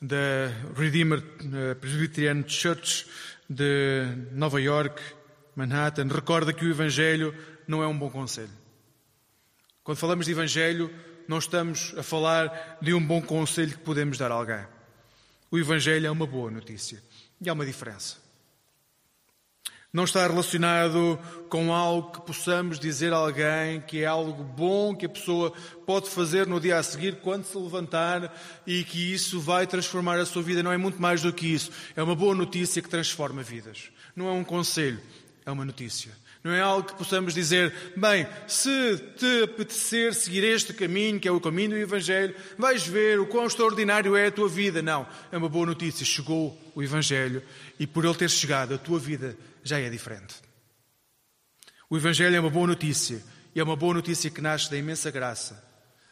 da 0.00 0.48
Redeemer 0.76 1.18
eh, 1.20 1.74
Presbyterian 1.74 2.44
Church 2.48 3.06
de 3.48 4.06
Nova 4.32 4.60
York, 4.60 5.00
Manhattan, 5.54 6.08
recorda 6.08 6.52
que 6.52 6.64
o 6.64 6.70
Evangelho 6.70 7.34
não 7.66 7.82
é 7.82 7.86
um 7.86 7.98
bom 7.98 8.10
conselho. 8.10 8.50
Quando 9.84 9.98
falamos 9.98 10.26
de 10.26 10.32
Evangelho, 10.32 10.92
não 11.28 11.38
estamos 11.38 11.94
a 11.96 12.02
falar 12.02 12.78
de 12.82 12.92
um 12.92 13.04
bom 13.04 13.22
conselho 13.22 13.72
que 13.72 13.84
podemos 13.84 14.18
dar 14.18 14.32
a 14.32 14.34
alguém. 14.34 14.66
O 15.50 15.58
Evangelho 15.58 16.06
é 16.06 16.10
uma 16.10 16.26
boa 16.26 16.50
notícia. 16.50 17.02
E 17.40 17.48
há 17.48 17.52
uma 17.52 17.64
diferença. 17.64 18.27
Não 19.90 20.04
está 20.04 20.26
relacionado 20.26 21.18
com 21.48 21.72
algo 21.72 22.12
que 22.12 22.20
possamos 22.20 22.78
dizer 22.78 23.10
a 23.10 23.16
alguém 23.16 23.80
que 23.80 24.02
é 24.02 24.04
algo 24.04 24.44
bom 24.44 24.94
que 24.94 25.06
a 25.06 25.08
pessoa 25.08 25.50
pode 25.86 26.10
fazer 26.10 26.46
no 26.46 26.60
dia 26.60 26.76
a 26.76 26.82
seguir 26.82 27.16
quando 27.22 27.44
se 27.44 27.56
levantar 27.56 28.36
e 28.66 28.84
que 28.84 29.14
isso 29.14 29.40
vai 29.40 29.66
transformar 29.66 30.18
a 30.18 30.26
sua 30.26 30.42
vida. 30.42 30.62
Não 30.62 30.70
é 30.70 30.76
muito 30.76 31.00
mais 31.00 31.22
do 31.22 31.32
que 31.32 31.46
isso. 31.46 31.70
É 31.96 32.02
uma 32.02 32.14
boa 32.14 32.34
notícia 32.34 32.82
que 32.82 32.88
transforma 32.88 33.42
vidas. 33.42 33.84
Não 34.14 34.28
é 34.28 34.32
um 34.32 34.44
conselho, 34.44 35.00
é 35.46 35.50
uma 35.50 35.64
notícia. 35.64 36.12
Não 36.44 36.52
é 36.52 36.60
algo 36.60 36.86
que 36.86 36.94
possamos 36.94 37.32
dizer, 37.32 37.72
bem, 37.96 38.26
se 38.46 38.98
te 39.16 39.42
apetecer 39.44 40.12
seguir 40.12 40.44
este 40.44 40.74
caminho, 40.74 41.18
que 41.18 41.26
é 41.26 41.32
o 41.32 41.40
caminho 41.40 41.70
do 41.70 41.76
Evangelho, 41.76 42.34
vais 42.58 42.86
ver 42.86 43.18
o 43.20 43.26
quão 43.26 43.46
extraordinário 43.46 44.14
é 44.14 44.26
a 44.26 44.30
tua 44.30 44.50
vida. 44.50 44.82
Não, 44.82 45.06
é 45.32 45.38
uma 45.38 45.48
boa 45.48 45.64
notícia. 45.64 46.04
Chegou 46.04 46.60
o 46.74 46.82
Evangelho 46.82 47.42
e 47.80 47.86
por 47.86 48.04
ele 48.04 48.14
ter 48.14 48.28
chegado, 48.28 48.74
a 48.74 48.78
tua 48.78 48.98
vida 48.98 49.34
já 49.68 49.78
é 49.78 49.90
diferente. 49.90 50.34
O 51.90 51.96
Evangelho 51.96 52.36
é 52.36 52.40
uma 52.40 52.50
boa 52.50 52.66
notícia 52.66 53.22
e 53.54 53.60
é 53.60 53.62
uma 53.62 53.76
boa 53.76 53.94
notícia 53.94 54.30
que 54.30 54.40
nasce 54.40 54.70
da 54.70 54.76
imensa 54.76 55.10
graça. 55.10 55.64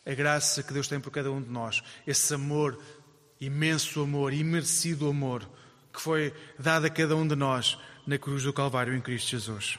A 0.04 0.14
graça 0.14 0.62
que 0.62 0.72
Deus 0.72 0.88
tem 0.88 1.00
por 1.00 1.10
cada 1.10 1.30
um 1.30 1.42
de 1.42 1.50
nós. 1.50 1.82
Esse 2.06 2.32
amor, 2.34 2.78
imenso 3.40 4.02
amor, 4.02 4.32
imerecido 4.32 5.08
amor, 5.08 5.48
que 5.92 6.00
foi 6.00 6.32
dado 6.58 6.86
a 6.86 6.90
cada 6.90 7.16
um 7.16 7.26
de 7.26 7.34
nós 7.34 7.78
na 8.06 8.18
cruz 8.18 8.42
do 8.42 8.52
Calvário 8.52 8.94
em 8.94 9.00
Cristo 9.00 9.30
Jesus. 9.30 9.78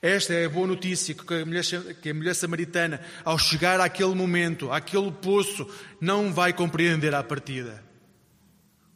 Esta 0.00 0.32
é 0.32 0.46
a 0.46 0.48
boa 0.48 0.66
notícia 0.66 1.14
que 1.14 1.34
a, 1.34 1.44
mulher, 1.44 1.64
que 2.00 2.10
a 2.10 2.14
mulher 2.14 2.34
samaritana, 2.34 3.00
ao 3.24 3.38
chegar 3.38 3.80
àquele 3.80 4.14
momento, 4.14 4.70
àquele 4.70 5.10
poço, 5.10 5.68
não 6.00 6.32
vai 6.32 6.52
compreender 6.52 7.14
à 7.14 7.22
partida. 7.22 7.82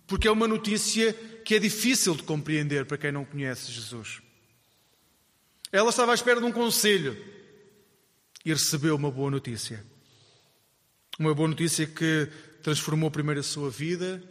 Porque 0.07 0.29
é 0.29 0.31
uma 0.31 0.47
notícia 0.47 1.17
que 1.45 1.55
é 1.55 1.59
difícil 1.59 2.15
de 2.15 2.23
compreender 2.23 2.87
para 2.87 2.99
quem 2.99 3.13
não 3.13 3.25
conhece 3.25 3.71
Jesus. 3.71 4.21
Ela 5.71 5.91
estava 5.91 6.13
à 6.13 6.15
espera 6.15 6.41
de 6.41 6.47
um 6.47 6.53
conselho 6.53 7.17
e 8.45 8.53
recebeu 8.53 8.97
uma 8.97 9.11
boa 9.11 9.31
notícia. 9.31 9.85
Uma 11.19 11.35
boa 11.35 11.49
notícia 11.49 11.87
que 11.87 12.29
transformou 12.63 13.11
primeiro 13.11 13.41
a 13.41 13.45
sua 13.45 13.71
vida 13.71 14.23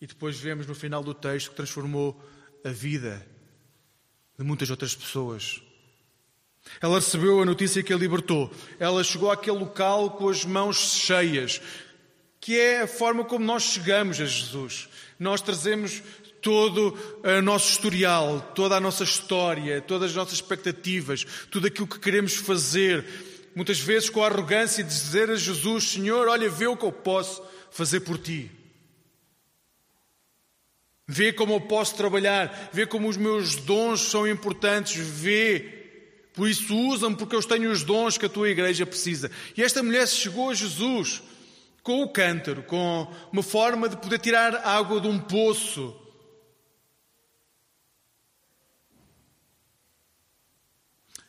e 0.00 0.06
depois 0.06 0.38
vemos 0.38 0.66
no 0.66 0.74
final 0.74 1.02
do 1.02 1.14
texto 1.14 1.50
que 1.50 1.56
transformou 1.56 2.20
a 2.64 2.70
vida 2.70 3.26
de 4.38 4.44
muitas 4.44 4.70
outras 4.70 4.94
pessoas 4.94 5.62
ela 6.80 6.96
recebeu 6.96 7.40
a 7.40 7.44
notícia 7.44 7.82
que 7.82 7.92
a 7.92 7.96
libertou. 7.96 8.50
Ela 8.78 9.02
chegou 9.02 9.30
àquele 9.30 9.58
local 9.58 10.10
com 10.10 10.28
as 10.28 10.44
mãos 10.44 10.76
cheias, 10.76 11.60
que 12.40 12.58
é 12.58 12.82
a 12.82 12.86
forma 12.86 13.24
como 13.24 13.44
nós 13.44 13.62
chegamos 13.62 14.20
a 14.20 14.26
Jesus. 14.26 14.88
Nós 15.18 15.40
trazemos 15.40 16.02
todo 16.40 16.96
o 17.22 17.42
nosso 17.42 17.70
historial, 17.70 18.52
toda 18.54 18.76
a 18.76 18.80
nossa 18.80 19.04
história, 19.04 19.80
todas 19.80 20.10
as 20.10 20.16
nossas 20.16 20.34
expectativas, 20.34 21.24
tudo 21.50 21.66
aquilo 21.66 21.86
que 21.86 21.98
queremos 21.98 22.34
fazer, 22.34 23.04
muitas 23.54 23.78
vezes 23.78 24.10
com 24.10 24.22
a 24.22 24.26
arrogância 24.26 24.84
de 24.84 24.90
dizer 24.90 25.30
a 25.30 25.36
Jesus: 25.36 25.92
Senhor, 25.92 26.28
olha, 26.28 26.48
vê 26.48 26.66
o 26.66 26.76
que 26.76 26.84
eu 26.84 26.92
posso 26.92 27.42
fazer 27.70 28.00
por 28.00 28.18
ti. 28.18 28.50
Vê 31.08 31.32
como 31.32 31.54
eu 31.54 31.60
posso 31.60 31.94
trabalhar, 31.94 32.70
vê 32.72 32.84
como 32.84 33.08
os 33.08 33.16
meus 33.16 33.54
dons 33.54 34.00
são 34.00 34.26
importantes, 34.26 34.96
vê 34.96 35.76
por 36.36 36.48
isso 36.48 36.76
usam 36.76 37.14
porque 37.14 37.34
eu 37.34 37.42
tenho 37.42 37.70
os 37.70 37.82
dons 37.82 38.18
que 38.18 38.26
a 38.26 38.28
tua 38.28 38.50
igreja 38.50 38.84
precisa. 38.84 39.30
E 39.56 39.62
esta 39.62 39.82
mulher 39.82 40.06
chegou 40.06 40.50
a 40.50 40.54
Jesus 40.54 41.22
com 41.82 42.02
o 42.02 42.08
cântaro, 42.08 42.62
com 42.64 43.10
uma 43.32 43.42
forma 43.42 43.88
de 43.88 43.96
poder 43.96 44.18
tirar 44.18 44.54
água 44.66 45.00
de 45.00 45.08
um 45.08 45.18
poço. 45.18 45.96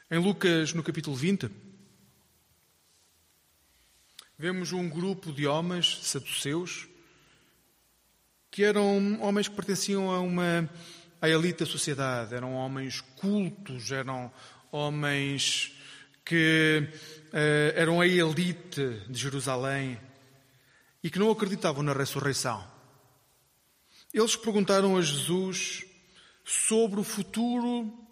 Em 0.09 0.19
Lucas, 0.19 0.71
no 0.73 0.81
capítulo 0.81 1.17
20, 1.17 1.51
vemos 4.37 4.71
um 4.71 4.87
grupo 4.87 5.33
de 5.33 5.45
homens 5.45 5.99
saduceus 6.01 6.87
que 8.49 8.63
eram 8.63 9.21
homens 9.21 9.49
que 9.49 9.55
pertenciam 9.57 10.09
a 10.09 10.21
uma 10.21 10.69
à 11.21 11.27
elite 11.27 11.59
da 11.59 11.65
sociedade, 11.65 12.33
eram 12.33 12.53
homens 12.53 13.01
cultos, 13.17 13.91
eram 13.91 14.31
homens 14.71 15.75
que 16.23 16.87
uh, 17.33 17.75
eram 17.75 17.99
a 17.99 18.07
elite 18.07 19.01
de 19.09 19.19
Jerusalém 19.19 19.99
e 21.03 21.09
que 21.09 21.19
não 21.19 21.29
acreditavam 21.29 21.83
na 21.83 21.91
ressurreição. 21.91 22.65
Eles 24.13 24.37
perguntaram 24.37 24.95
a 24.95 25.01
Jesus 25.01 25.83
sobre 26.45 26.97
o 26.97 27.03
futuro 27.03 28.06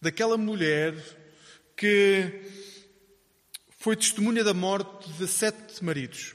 daquela 0.00 0.36
mulher 0.36 0.94
que 1.76 2.42
foi 3.78 3.96
testemunha 3.96 4.42
da 4.42 4.54
morte 4.54 5.08
de 5.12 5.28
sete 5.28 5.84
maridos. 5.84 6.34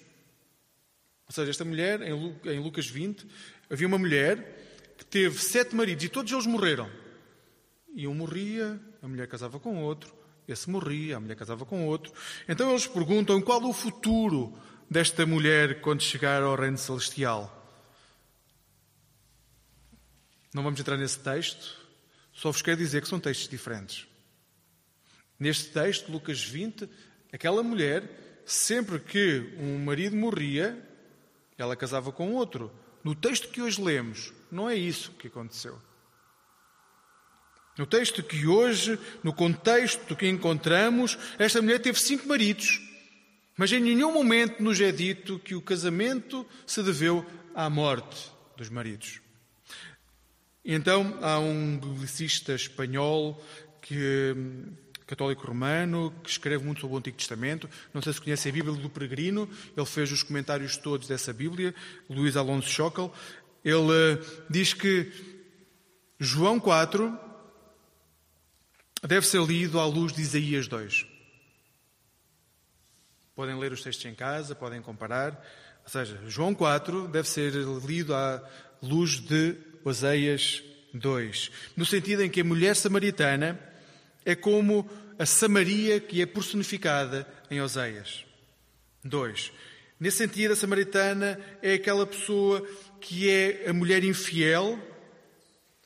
Ou 1.27 1.34
seja, 1.34 1.50
esta 1.50 1.65
mulher, 1.65 2.01
em 2.01 2.60
Lucas 2.60 2.88
20, 2.88 3.25
havia 3.70 3.88
uma 3.88 3.98
mulher 3.98 4.94
que 4.98 5.06
teve 5.06 5.39
sete 5.39 5.75
maridos 5.75 6.03
e 6.03 6.10
todos 6.10 6.32
eles 6.32 6.46
morreram. 6.46 6.89
E 7.94 8.08
um 8.08 8.13
morria, 8.13 8.80
a 9.01 9.08
mulher 9.08 9.27
casava 9.27 9.60
com 9.60 9.82
outro, 9.84 10.13
esse 10.48 10.70
morria, 10.70 11.18
a 11.18 11.20
mulher 11.20 11.36
casava 11.36 11.65
com 11.65 11.88
outro. 11.88 12.13
Então 12.48 12.70
eles 12.70 12.88
perguntam 12.88 13.41
qual 13.41 13.63
o 13.63 13.74
futuro 13.74 14.58
desta 14.89 15.25
mulher 15.25 15.82
quando 15.82 16.01
chegar 16.01 16.44
ao 16.44 16.56
reino 16.56 16.77
celestial. 16.77 17.58
Não 20.53 20.63
vamos 20.63 20.80
entrar 20.80 20.98
nesse 20.98 21.20
texto, 21.20 21.81
só 22.34 22.52
vos 22.52 22.62
quero 22.62 22.78
dizer 22.78 23.02
que 23.02 23.08
são 23.08 23.20
textos 23.20 23.48
diferentes. 23.48 24.08
Neste 25.40 25.72
texto, 25.72 26.12
Lucas 26.12 26.44
20, 26.44 26.88
aquela 27.34 27.64
mulher, 27.64 28.04
sempre 28.46 29.00
que 29.00 29.54
um 29.58 29.80
marido 29.80 30.16
morria, 30.16 30.78
ela 31.58 31.76
casava 31.76 32.12
com 32.12 32.34
outro. 32.34 32.72
No 33.04 33.16
texto 33.16 33.50
que 33.50 33.62
hoje 33.62 33.82
lemos, 33.82 34.34
não 34.52 34.70
é 34.70 34.76
isso 34.76 35.12
que 35.14 35.28
aconteceu. 35.28 35.80
No 37.78 37.86
texto 37.86 38.22
que 38.22 38.46
hoje, 38.46 39.00
no 39.24 39.34
contexto 39.34 40.16
que 40.16 40.28
encontramos, 40.28 41.18
esta 41.40 41.62
mulher 41.62 41.80
teve 41.80 42.00
cinco 42.00 42.28
maridos, 42.28 42.82
mas 43.58 43.72
em 43.72 43.80
nenhum 43.80 44.14
momento 44.14 44.62
nos 44.62 44.80
é 44.80 44.92
dito 44.92 45.40
que 45.40 45.56
o 45.56 45.62
casamento 45.62 46.46
se 46.68 46.84
deveu 46.84 47.26
à 47.56 47.70
morte 47.70 48.32
dos 48.58 48.70
maridos. 48.70 49.22
Então 50.63 51.18
há 51.22 51.39
um 51.39 51.77
biblicista 51.77 52.53
espanhol 52.53 53.41
que 53.82 54.36
católico 55.08 55.46
romano, 55.46 56.13
que 56.24 56.30
escreve 56.30 56.63
muito 56.63 56.80
sobre 56.80 56.96
o 56.96 57.00
Antigo 57.00 57.18
Testamento. 57.18 57.70
Não 57.94 58.01
sei 58.01 58.13
se 58.13 58.22
conhece 58.22 58.48
a 58.48 58.51
Bíblia 58.51 58.74
do 58.74 58.89
Peregrino, 58.89 59.50
ele 59.75 59.86
fez 59.86 60.10
os 60.10 60.24
comentários 60.24 60.77
todos 60.77 61.06
dessa 61.06 61.34
Bíblia, 61.34 61.75
Luís 62.10 62.38
Alonso 62.38 62.70
Schockel. 62.70 63.13
Ele 63.63 63.91
eh, 63.91 64.44
diz 64.50 64.74
que 64.74 65.12
João 66.18 66.62
4 66.62 67.20
deve 69.03 69.27
ser 69.27 69.41
lido 69.41 69.80
à 69.80 69.86
luz 69.86 70.13
de 70.13 70.22
Isaías 70.22 70.68
2. 70.70 71.06
Podem 73.36 73.60
ler 73.60 73.74
os 73.74 73.84
textos 73.84 74.06
em 74.06 74.15
casa, 74.15 74.56
podem 74.56 74.82
comparar. 74.82 75.44
Ou 75.84 75.89
seja, 75.89 76.22
João 76.27 76.56
4 76.56 77.10
deve 77.10 77.27
ser 77.27 77.51
lido 77.86 78.15
à 78.15 78.41
luz 78.82 79.20
de 79.20 79.58
Oséias 79.84 80.64
2. 80.94 81.52
No 81.76 81.86
sentido 81.86 82.24
em 82.24 82.30
que 82.30 82.42
a 82.42 82.46
mulher 82.46 82.76
samaritana 82.76 83.60
é 84.26 84.36
como 84.36 84.90
a 85.18 85.26
Samaria 85.26 86.00
que 86.00 86.22
é 86.22 86.26
personificada 86.26 87.28
em 87.50 87.62
Oséias 87.62 88.26
2. 89.04 89.52
Nesse 90.00 90.18
sentido, 90.18 90.54
a 90.54 90.56
samaritana 90.56 91.40
é 91.62 91.74
aquela 91.74 92.08
pessoa 92.08 92.68
que 93.00 93.30
é 93.30 93.70
a 93.70 93.74
mulher 93.74 94.04
infiel, 94.04 94.80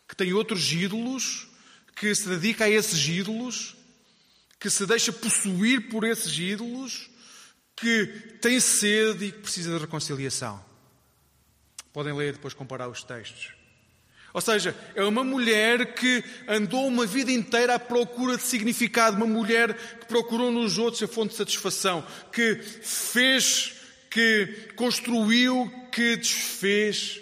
que 0.08 0.16
tem 0.16 0.32
outros 0.32 0.72
ídolos, 0.72 1.48
que 1.96 2.14
se 2.16 2.30
dedica 2.30 2.66
a 2.66 2.70
esses 2.70 3.06
ídolos, 3.08 3.76
que 4.60 4.70
se 4.70 4.86
deixa 4.86 5.12
possuir 5.12 5.90
por 5.90 6.04
esses 6.06 6.38
ídolos, 6.38 7.10
que 7.76 8.06
tem 8.42 8.60
sede 8.60 9.26
e 9.26 9.32
que 9.32 9.40
precisa 9.40 9.74
de 9.74 9.80
reconciliação. 9.80 10.64
Podem 11.92 12.14
ler 12.14 12.30
e 12.30 12.32
depois 12.34 12.54
comparar 12.54 12.88
os 12.88 13.04
textos. 13.04 13.55
Ou 14.36 14.42
seja, 14.42 14.76
é 14.96 15.02
uma 15.02 15.24
mulher 15.24 15.94
que 15.94 16.22
andou 16.46 16.86
uma 16.88 17.06
vida 17.06 17.32
inteira 17.32 17.76
à 17.76 17.80
procura 17.80 18.36
de 18.36 18.44
significado, 18.44 19.16
uma 19.16 19.26
mulher 19.26 19.74
que 19.74 20.08
procurou 20.08 20.52
nos 20.52 20.78
outros 20.78 21.02
a 21.02 21.08
fonte 21.08 21.30
de 21.30 21.38
satisfação, 21.38 22.06
que 22.34 22.56
fez, 22.56 23.76
que 24.12 24.74
construiu, 24.76 25.72
que 25.90 26.18
desfez. 26.18 27.22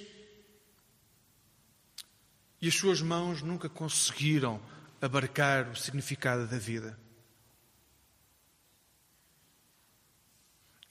E 2.60 2.68
as 2.68 2.74
suas 2.74 3.00
mãos 3.00 3.44
nunca 3.44 3.70
conseguiram 3.70 4.60
abarcar 5.00 5.70
o 5.70 5.76
significado 5.76 6.48
da 6.48 6.58
vida. 6.58 6.98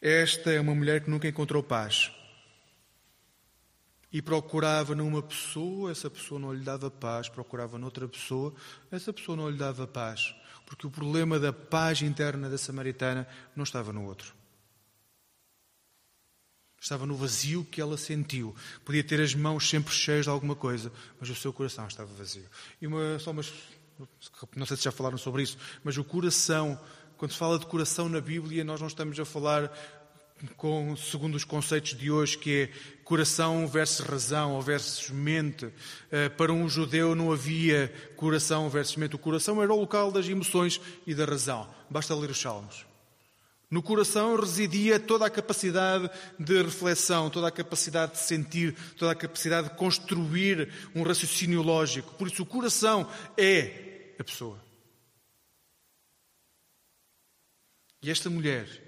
Esta 0.01 0.53
é 0.53 0.61
uma 0.61 0.73
mulher 0.73 1.03
que 1.03 1.11
nunca 1.11 1.27
encontrou 1.27 1.65
paz 1.65 2.13
e 4.13 4.21
procurava 4.21 4.95
numa 4.95 5.23
pessoa, 5.23 5.91
essa 5.91 6.11
pessoa 6.11 6.39
não 6.39 6.53
lhe 6.53 6.63
dava 6.63 6.91
paz, 6.91 7.29
procurava 7.29 7.79
noutra 7.79 8.07
pessoa, 8.07 8.53
essa 8.91 9.13
pessoa 9.13 9.37
não 9.37 9.49
lhe 9.49 9.57
dava 9.57 9.87
paz, 9.87 10.35
porque 10.67 10.87
o 10.87 10.91
problema 10.91 11.39
da 11.39 11.53
paz 11.53 12.03
interna 12.03 12.51
da 12.51 12.59
samaritana 12.59 13.27
não 13.57 13.65
estava 13.65 13.93
no 13.93 14.05
outro. 14.05 14.35
Estava 16.79 17.07
no 17.07 17.15
vazio 17.15 17.65
que 17.65 17.81
ela 17.81 17.97
sentiu. 17.97 18.55
Podia 18.85 19.05
ter 19.05 19.21
as 19.21 19.35
mãos 19.35 19.71
sempre 19.71 19.95
cheias 19.95 20.25
de 20.25 20.31
alguma 20.31 20.57
coisa, 20.57 20.93
mas 21.19 21.31
o 21.31 21.35
seu 21.35 21.53
coração 21.53 21.87
estava 21.87 22.13
vazio. 22.13 22.45
E 22.81 22.87
uma, 22.89 23.21
só 23.21 23.31
umas, 23.31 23.53
não 24.57 24.67
sei 24.67 24.77
se 24.77 24.83
já 24.83 24.93
falaram 24.93 25.17
sobre 25.17 25.45
isso, 25.45 25.57
mas 25.85 25.97
o 25.97 26.03
coração, 26.03 26.79
quando 27.17 27.31
se 27.31 27.39
fala 27.39 27.57
de 27.57 27.67
coração 27.67 28.09
na 28.09 28.21
Bíblia, 28.21 28.65
nós 28.65 28.81
não 28.81 28.89
estamos 28.89 29.19
a 29.19 29.25
falar 29.25 29.73
com, 30.57 30.97
segundo 30.97 31.35
os 31.35 31.45
conceitos 31.45 31.95
de 31.95 32.11
hoje, 32.11 32.39
que 32.39 32.63
é 32.63 32.69
coração 33.05 33.67
versus 33.67 34.07
razão 34.07 34.55
ou 34.55 34.63
versus 34.63 35.11
mente. 35.11 35.69
Eh, 36.11 36.29
para 36.29 36.53
um 36.53 36.69
judeu 36.69 37.15
não 37.15 37.33
havia 37.33 37.93
coração 38.17 38.69
versus 38.69 38.97
mente. 38.97 39.15
O 39.15 39.19
coração 39.19 39.63
era 39.63 39.73
o 39.73 39.81
local 39.81 40.11
das 40.11 40.29
emoções 40.29 40.81
e 41.07 41.15
da 41.15 41.25
razão. 41.25 41.69
Basta 41.91 42.15
ler 42.15 42.31
os 42.31 42.41
Salmos. 42.41 42.87
No 43.71 43.83
coração 43.83 44.37
residia 44.37 45.01
toda 45.01 45.25
a 45.25 45.31
capacidade 45.31 46.11
de 46.39 46.63
reflexão, 46.63 47.31
toda 47.31 47.49
a 47.49 47.51
capacidade 47.51 48.13
de 48.13 48.19
sentir, 48.19 48.77
toda 48.99 49.13
a 49.13 49.15
capacidade 49.15 49.71
de 49.71 49.77
construir 49.77 50.71
um 50.95 51.03
raciocínio 51.03 51.63
lógico. 51.63 52.13
Por 52.15 52.29
isso, 52.29 52.43
o 52.43 52.47
coração 52.47 53.09
é 53.35 54.15
a 54.19 54.25
pessoa. 54.25 54.63
E 58.03 58.11
esta 58.11 58.29
mulher 58.29 58.82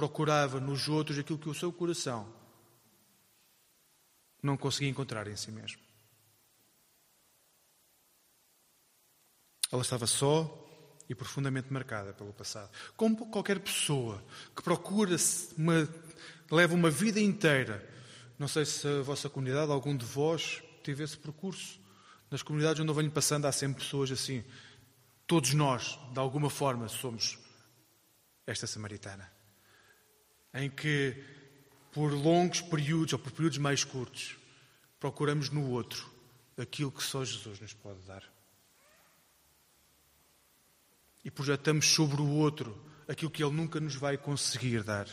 procurava 0.00 0.58
nos 0.58 0.88
outros 0.88 1.18
aquilo 1.18 1.38
que 1.38 1.50
o 1.50 1.54
seu 1.54 1.70
coração 1.70 2.26
não 4.42 4.56
conseguia 4.56 4.88
encontrar 4.88 5.28
em 5.28 5.36
si 5.36 5.52
mesmo. 5.52 5.78
Ela 9.70 9.82
estava 9.82 10.06
só 10.06 10.32
e 11.06 11.14
profundamente 11.14 11.70
marcada 11.70 12.14
pelo 12.14 12.32
passado. 12.32 12.70
Como 12.96 13.26
qualquer 13.26 13.60
pessoa 13.60 14.24
que 14.56 14.62
procura 14.62 15.14
uma, 15.58 15.86
leva 16.50 16.74
uma 16.74 16.90
vida 16.90 17.20
inteira. 17.20 17.86
Não 18.38 18.48
sei 18.48 18.64
se 18.64 18.88
a 18.88 19.02
vossa 19.02 19.28
comunidade, 19.28 19.70
algum 19.70 19.94
de 19.94 20.06
vós, 20.06 20.62
teve 20.82 21.04
esse 21.04 21.18
percurso. 21.18 21.78
Nas 22.30 22.42
comunidades 22.42 22.80
onde 22.80 22.90
eu 22.90 22.94
venho 22.94 23.10
passando, 23.10 23.44
há 23.44 23.52
sempre 23.52 23.84
pessoas 23.84 24.10
assim. 24.10 24.42
Todos 25.26 25.52
nós, 25.52 25.98
de 26.10 26.18
alguma 26.18 26.48
forma, 26.48 26.88
somos 26.88 27.38
esta 28.46 28.66
samaritana 28.66 29.39
em 30.52 30.68
que, 30.68 31.16
por 31.92 32.12
longos 32.12 32.60
períodos 32.60 33.12
ou 33.12 33.18
por 33.18 33.32
períodos 33.32 33.58
mais 33.58 33.84
curtos, 33.84 34.36
procuramos 34.98 35.50
no 35.50 35.70
outro 35.70 36.10
aquilo 36.58 36.92
que 36.92 37.02
só 37.02 37.24
Jesus 37.24 37.60
nos 37.60 37.72
pode 37.72 38.00
dar. 38.00 38.22
E 41.24 41.30
projetamos 41.30 41.86
sobre 41.86 42.20
o 42.20 42.28
outro 42.28 42.76
aquilo 43.08 43.30
que 43.30 43.42
ele 43.42 43.54
nunca 43.54 43.80
nos 43.80 43.94
vai 43.94 44.16
conseguir 44.16 44.82
dar. 44.82 45.06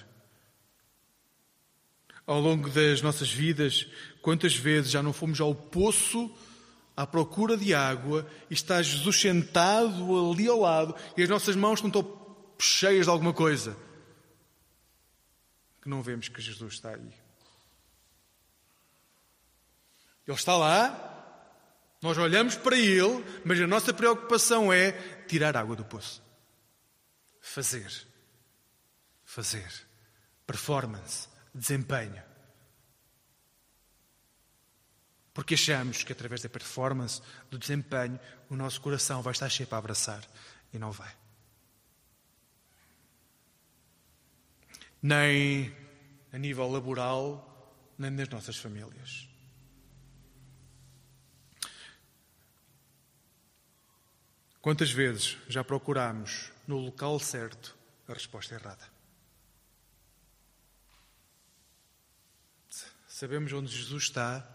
Ao 2.26 2.39
longo 2.39 2.69
das 2.69 3.02
nossas 3.02 3.32
vidas, 3.32 3.88
quantas 4.21 4.56
vezes 4.56 4.91
já 4.91 5.02
não 5.02 5.13
fomos 5.13 5.39
ao 5.39 5.56
poço 5.56 6.36
à 6.95 7.08
procura 7.08 7.56
de 7.56 7.73
água 7.73 8.30
e 8.50 8.54
está 8.54 8.82
Jesus 8.82 9.21
sentado 9.21 10.32
ali 10.32 10.47
ao 10.47 10.60
lado 10.60 10.95
e 11.15 11.23
as 11.23 11.30
nossas 11.30 11.56
mãos 11.56 11.82
estão 11.82 12.17
cheias 12.60 13.06
de 13.06 13.10
alguma 13.12 13.34
coisa 13.34 13.78
que 15.88 15.89
não 15.89 16.04
vemos 16.04 16.28
que 16.28 16.41
Jesus 16.41 16.73
está 16.73 16.89
aí. 16.89 17.13
Ele 20.28 20.36
está 20.36 20.58
lá, 20.58 21.95
nós 22.02 22.17
olhamos 22.17 22.58
para 22.58 22.78
ele, 22.78 23.23
mas 23.45 23.58
a 23.62 23.65
nossa 23.65 23.93
preocupação 23.93 24.73
é 24.73 24.91
tirar 25.28 25.56
água 25.56 25.78
do 25.78 25.86
poço. 25.86 26.21
Fazer. 27.39 27.89
Fazer. 29.23 29.71
Performance. 30.45 31.30
Desempenho. 31.56 32.21
Porque 35.34 35.54
achamos 35.54 36.04
que 36.04 36.12
através 36.12 36.41
da 36.41 36.50
performance, 36.50 37.21
do 37.50 37.58
desempenho, 37.58 38.19
o 38.50 38.58
nosso 38.58 38.82
coração 38.82 39.21
vai 39.21 39.32
estar 39.32 39.47
cheio 39.47 39.69
para 39.69 39.78
abraçar. 39.78 40.21
E 40.73 40.78
não 40.78 40.91
vai. 40.91 41.15
Nem 45.02 45.76
a 46.32 46.38
nível 46.38 46.70
laboral, 46.70 47.94
nem 47.98 48.12
nas 48.12 48.30
nossas 48.30 48.58
famílias. 48.58 49.28
Quantas 54.62 54.92
vezes 54.92 55.38
já 55.48 55.64
procuramos 55.64 56.52
no 56.68 56.78
local 56.78 57.20
certo 57.20 57.78
a 58.08 58.14
resposta 58.14 58.56
errada? 58.56 58.86
Sabemos 63.08 63.52
onde 63.54 63.76
Jesus 63.76 64.04
está. 64.04 64.48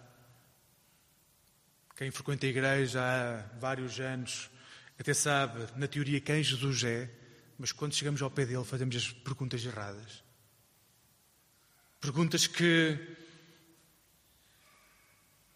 Quem 1.97 2.11
frequenta 2.11 2.47
a 2.47 2.49
igreja 2.49 3.01
há 3.03 3.59
vários 3.59 3.99
anos 3.99 4.51
até 4.99 5.15
sabe, 5.15 5.67
na 5.77 5.89
teoria, 5.89 6.21
quem 6.21 6.43
Jesus 6.45 6.85
é, 6.85 7.11
mas 7.59 7.73
quando 7.73 7.95
chegamos 7.95 8.23
ao 8.23 8.31
pé 8.31 8.47
dele 8.47 8.65
fazemos 8.65 8.95
as 8.95 9.11
perguntas 9.13 9.65
erradas. 9.65 10.23
Perguntas 12.03 12.49
que 12.49 12.99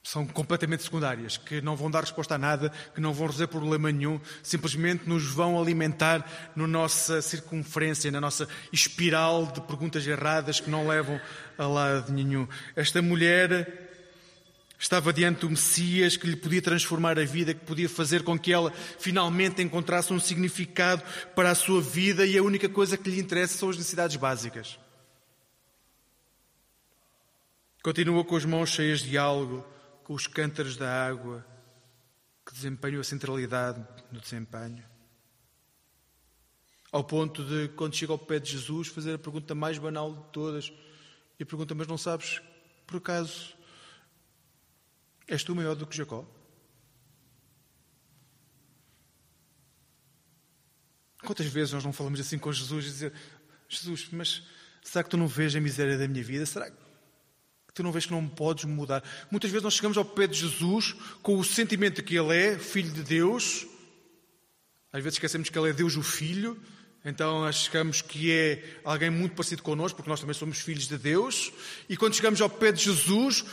são 0.00 0.24
completamente 0.24 0.84
secundárias, 0.84 1.36
que 1.36 1.60
não 1.60 1.74
vão 1.74 1.90
dar 1.90 2.02
resposta 2.02 2.36
a 2.36 2.38
nada, 2.38 2.70
que 2.94 3.00
não 3.00 3.12
vão 3.12 3.26
resolver 3.26 3.48
problema 3.48 3.90
nenhum, 3.90 4.20
simplesmente 4.44 5.08
nos 5.08 5.24
vão 5.24 5.60
alimentar 5.60 6.24
na 6.54 6.68
nossa 6.68 7.20
circunferência, 7.20 8.12
na 8.12 8.20
nossa 8.20 8.48
espiral 8.72 9.46
de 9.46 9.60
perguntas 9.62 10.06
erradas 10.06 10.60
que 10.60 10.70
não 10.70 10.86
levam 10.86 11.20
a 11.58 11.66
lado 11.66 12.12
nenhum. 12.12 12.46
Esta 12.76 13.02
mulher 13.02 13.90
estava 14.78 15.12
diante 15.12 15.40
do 15.40 15.50
Messias 15.50 16.16
que 16.16 16.28
lhe 16.28 16.36
podia 16.36 16.62
transformar 16.62 17.18
a 17.18 17.24
vida, 17.24 17.54
que 17.54 17.66
podia 17.66 17.88
fazer 17.88 18.22
com 18.22 18.38
que 18.38 18.52
ela 18.52 18.72
finalmente 19.00 19.60
encontrasse 19.60 20.12
um 20.12 20.20
significado 20.20 21.02
para 21.34 21.50
a 21.50 21.56
sua 21.56 21.82
vida 21.82 22.24
e 22.24 22.38
a 22.38 22.42
única 22.44 22.68
coisa 22.68 22.96
que 22.96 23.10
lhe 23.10 23.18
interessa 23.18 23.58
são 23.58 23.68
as 23.68 23.76
necessidades 23.76 24.14
básicas. 24.14 24.78
Continua 27.86 28.24
com 28.24 28.34
as 28.34 28.44
mãos 28.44 28.70
cheias 28.70 28.98
de 28.98 29.16
algo, 29.16 29.64
com 30.02 30.12
os 30.12 30.26
cântaros 30.26 30.76
da 30.76 31.06
água, 31.06 31.46
que 32.44 32.52
desempenham 32.52 33.00
a 33.00 33.04
centralidade 33.04 33.80
no 34.10 34.18
desempenho. 34.18 34.84
Ao 36.90 37.04
ponto 37.04 37.44
de, 37.44 37.68
quando 37.76 37.94
chega 37.94 38.10
ao 38.12 38.18
pé 38.18 38.40
de 38.40 38.50
Jesus, 38.50 38.88
fazer 38.88 39.14
a 39.14 39.18
pergunta 39.20 39.54
mais 39.54 39.78
banal 39.78 40.16
de 40.16 40.32
todas. 40.32 40.72
E 41.38 41.44
a 41.44 41.46
pergunta, 41.46 41.76
mas 41.76 41.86
não 41.86 41.96
sabes, 41.96 42.42
por 42.88 42.96
acaso, 42.96 43.54
és 45.28 45.44
tu 45.44 45.54
maior 45.54 45.76
do 45.76 45.86
que 45.86 45.96
Jacó? 45.96 46.26
Quantas 51.24 51.46
vezes 51.46 51.72
nós 51.72 51.84
não 51.84 51.92
falamos 51.92 52.18
assim 52.18 52.36
com 52.36 52.52
Jesus 52.52 52.84
e 52.84 52.88
dizer, 52.88 53.12
Jesus, 53.68 54.08
mas 54.10 54.42
será 54.82 55.04
que 55.04 55.10
tu 55.10 55.16
não 55.16 55.28
vês 55.28 55.54
a 55.54 55.60
miséria 55.60 55.96
da 55.96 56.08
minha 56.08 56.24
vida? 56.24 56.44
Será 56.44 56.68
que 56.68 56.85
tu 57.76 57.82
não 57.82 57.92
vês 57.92 58.06
que 58.06 58.12
não 58.12 58.26
podes 58.26 58.64
mudar? 58.64 59.04
Muitas 59.30 59.50
vezes 59.50 59.62
nós 59.62 59.74
chegamos 59.74 59.98
ao 59.98 60.04
pé 60.04 60.26
de 60.26 60.38
Jesus 60.38 60.94
com 61.22 61.38
o 61.38 61.44
sentimento 61.44 61.96
de 61.96 62.02
que 62.02 62.16
Ele 62.16 62.34
é 62.34 62.58
Filho 62.58 62.90
de 62.90 63.02
Deus. 63.02 63.66
Às 64.90 65.02
vezes 65.02 65.16
esquecemos 65.16 65.50
que 65.50 65.58
Ele 65.58 65.68
é 65.68 65.72
Deus 65.74 65.94
o 65.94 66.02
Filho. 66.02 66.58
Então 67.04 67.44
achamos 67.44 68.00
que 68.00 68.32
é 68.32 68.80
alguém 68.82 69.10
muito 69.10 69.36
parecido 69.36 69.62
connosco, 69.62 69.96
porque 69.96 70.08
nós 70.08 70.18
também 70.18 70.34
somos 70.34 70.58
filhos 70.58 70.88
de 70.88 70.96
Deus. 70.96 71.52
E 71.86 71.98
quando 71.98 72.14
chegamos 72.14 72.40
ao 72.40 72.48
pé 72.48 72.72
de 72.72 72.82
Jesus, 72.82 73.44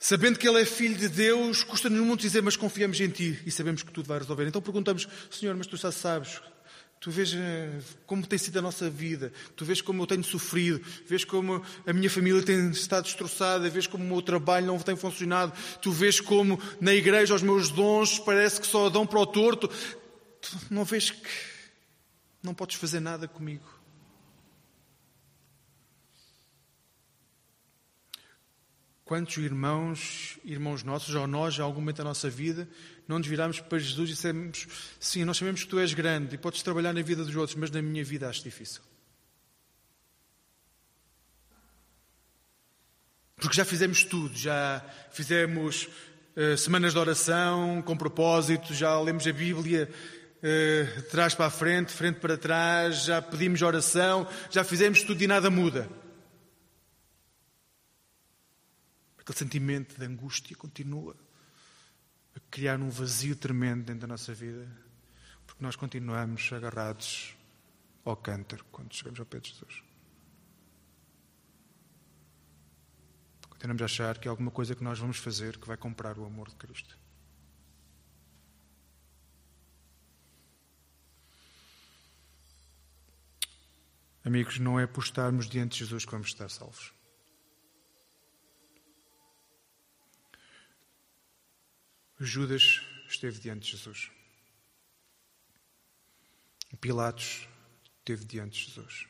sabendo 0.00 0.36
que 0.36 0.48
Ele 0.48 0.60
é 0.60 0.64
Filho 0.64 0.96
de 0.96 1.08
Deus, 1.08 1.62
custa-nos 1.62 2.04
muito 2.04 2.20
dizer, 2.20 2.42
mas 2.42 2.56
confiamos 2.56 3.00
em 3.00 3.08
Ti 3.08 3.40
e 3.46 3.52
sabemos 3.52 3.84
que 3.84 3.92
tudo 3.92 4.08
vai 4.08 4.18
resolver. 4.18 4.48
Então 4.48 4.60
perguntamos, 4.60 5.06
Senhor, 5.30 5.54
mas 5.54 5.68
Tu 5.68 5.76
já 5.76 5.92
sabes 5.92 6.40
Tu 6.98 7.10
vês 7.10 7.32
eh, 7.34 7.80
como 8.06 8.26
tem 8.26 8.38
sido 8.38 8.58
a 8.58 8.62
nossa 8.62 8.88
vida, 8.88 9.32
tu 9.54 9.64
vês 9.64 9.80
como 9.80 10.02
eu 10.02 10.06
tenho 10.06 10.24
sofrido, 10.24 10.84
vês 11.06 11.24
como 11.24 11.62
a 11.86 11.92
minha 11.92 12.10
família 12.10 12.42
tem 12.42 12.70
estado 12.70 13.04
destroçada, 13.04 13.68
vês 13.68 13.86
como 13.86 14.02
o 14.02 14.06
meu 14.06 14.22
trabalho 14.22 14.66
não 14.66 14.78
tem 14.78 14.96
funcionado, 14.96 15.52
tu 15.80 15.92
vês 15.92 16.20
como 16.20 16.60
na 16.80 16.94
igreja 16.94 17.34
os 17.34 17.42
meus 17.42 17.70
dons 17.70 18.18
parece 18.18 18.60
que 18.60 18.66
só 18.66 18.88
dão 18.88 19.06
para 19.06 19.20
o 19.20 19.26
torto. 19.26 19.68
Tu 20.40 20.58
não 20.70 20.84
vês 20.84 21.10
que 21.10 21.28
não 22.42 22.54
podes 22.54 22.76
fazer 22.76 23.00
nada 23.00 23.28
comigo. 23.28 23.76
Quantos 29.04 29.36
irmãos, 29.36 30.36
irmãos 30.44 30.82
nossos, 30.82 31.14
ou 31.14 31.28
nós, 31.28 31.56
em 31.56 31.62
algum 31.62 31.78
momento 31.78 31.98
da 31.98 32.04
nossa 32.04 32.28
vida, 32.28 32.68
não 33.08 33.18
nos 33.18 33.28
viramos 33.28 33.60
para 33.60 33.78
Jesus 33.78 34.10
e 34.10 34.12
dissemos: 34.12 34.66
Sim, 34.98 35.24
nós 35.24 35.36
sabemos 35.36 35.62
que 35.62 35.70
tu 35.70 35.78
és 35.78 35.94
grande 35.94 36.34
e 36.34 36.38
podes 36.38 36.62
trabalhar 36.62 36.92
na 36.92 37.02
vida 37.02 37.24
dos 37.24 37.34
outros, 37.36 37.56
mas 37.56 37.70
na 37.70 37.80
minha 37.80 38.04
vida 38.04 38.28
acho 38.28 38.42
difícil. 38.42 38.82
Porque 43.36 43.56
já 43.56 43.64
fizemos 43.64 44.02
tudo, 44.02 44.34
já 44.36 44.84
fizemos 45.12 45.88
uh, 46.36 46.56
semanas 46.56 46.94
de 46.94 46.98
oração 46.98 47.82
com 47.82 47.96
propósito, 47.96 48.74
já 48.74 48.98
lemos 48.98 49.26
a 49.26 49.32
Bíblia 49.32 49.88
uh, 50.38 51.02
trás 51.10 51.34
para 51.34 51.46
a 51.46 51.50
frente, 51.50 51.92
frente 51.92 52.18
para 52.18 52.36
trás, 52.36 53.04
já 53.04 53.20
pedimos 53.20 53.62
oração, 53.62 54.26
já 54.50 54.64
fizemos 54.64 55.02
tudo 55.02 55.22
e 55.22 55.26
nada 55.26 55.50
muda. 55.50 55.88
Aquele 59.18 59.38
sentimento 59.38 59.98
de 59.98 60.06
angústia 60.06 60.56
continua 60.56 61.14
a 62.36 62.40
criar 62.50 62.78
um 62.78 62.90
vazio 62.90 63.34
tremendo 63.34 63.84
dentro 63.84 64.02
da 64.02 64.06
nossa 64.06 64.34
vida, 64.34 64.68
porque 65.46 65.64
nós 65.64 65.74
continuamos 65.74 66.52
agarrados 66.52 67.34
ao 68.04 68.16
cântaro 68.16 68.64
quando 68.70 68.94
chegamos 68.94 69.18
ao 69.18 69.26
pé 69.26 69.40
de 69.40 69.48
Jesus. 69.48 69.82
Continuamos 73.48 73.80
a 73.80 73.86
achar 73.86 74.18
que 74.18 74.28
é 74.28 74.30
alguma 74.30 74.50
coisa 74.50 74.74
que 74.74 74.84
nós 74.84 74.98
vamos 74.98 75.16
fazer 75.16 75.56
que 75.56 75.66
vai 75.66 75.78
comprar 75.78 76.18
o 76.18 76.26
amor 76.26 76.50
de 76.50 76.56
Cristo. 76.56 76.98
Amigos, 84.22 84.58
não 84.58 84.78
é 84.78 84.86
por 84.86 85.02
estarmos 85.02 85.48
diante 85.48 85.72
de 85.72 85.78
Jesus 85.84 86.04
que 86.04 86.10
vamos 86.10 86.26
estar 86.26 86.50
salvos. 86.50 86.95
Judas 92.18 92.80
esteve 93.08 93.38
diante 93.38 93.66
de 93.66 93.72
Jesus. 93.72 94.10
Pilatos 96.80 97.46
esteve 97.98 98.24
diante 98.24 98.58
de 98.58 98.64
Jesus. 98.66 99.06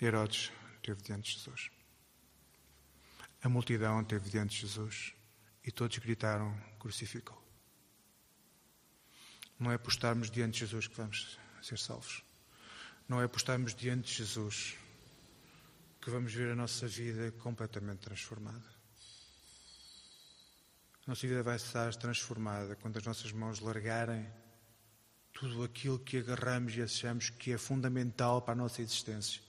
Herodes 0.00 0.52
esteve 0.76 1.02
diante 1.02 1.30
de 1.30 1.38
Jesus. 1.38 1.70
A 3.42 3.48
multidão 3.48 4.00
esteve 4.00 4.30
diante 4.30 4.54
de 4.54 4.60
Jesus 4.60 5.14
e 5.64 5.72
todos 5.72 5.98
gritaram: 5.98 6.56
crucificou. 6.78 7.42
Não 9.58 9.72
é 9.72 9.78
por 9.78 9.90
estarmos 9.90 10.30
diante 10.30 10.54
de 10.54 10.60
Jesus 10.60 10.86
que 10.86 10.96
vamos 10.96 11.38
ser 11.62 11.78
salvos. 11.78 12.22
Não 13.08 13.20
é 13.20 13.26
por 13.26 13.38
estarmos 13.38 13.74
diante 13.74 14.08
de 14.08 14.18
Jesus 14.18 14.76
que 16.00 16.10
vamos 16.10 16.32
ver 16.32 16.52
a 16.52 16.54
nossa 16.54 16.86
vida 16.86 17.32
completamente 17.32 18.00
transformada. 18.00 18.75
Nossa 21.06 21.24
vida 21.24 21.40
vai 21.42 21.54
estar 21.54 21.94
transformada 21.94 22.74
quando 22.74 22.96
as 22.96 23.04
nossas 23.04 23.30
mãos 23.30 23.60
largarem 23.60 24.26
tudo 25.32 25.62
aquilo 25.62 26.00
que 26.00 26.18
agarramos 26.18 26.74
e 26.76 26.82
achamos 26.82 27.30
que 27.30 27.52
é 27.52 27.58
fundamental 27.58 28.42
para 28.42 28.52
a 28.52 28.56
nossa 28.56 28.82
existência 28.82 29.40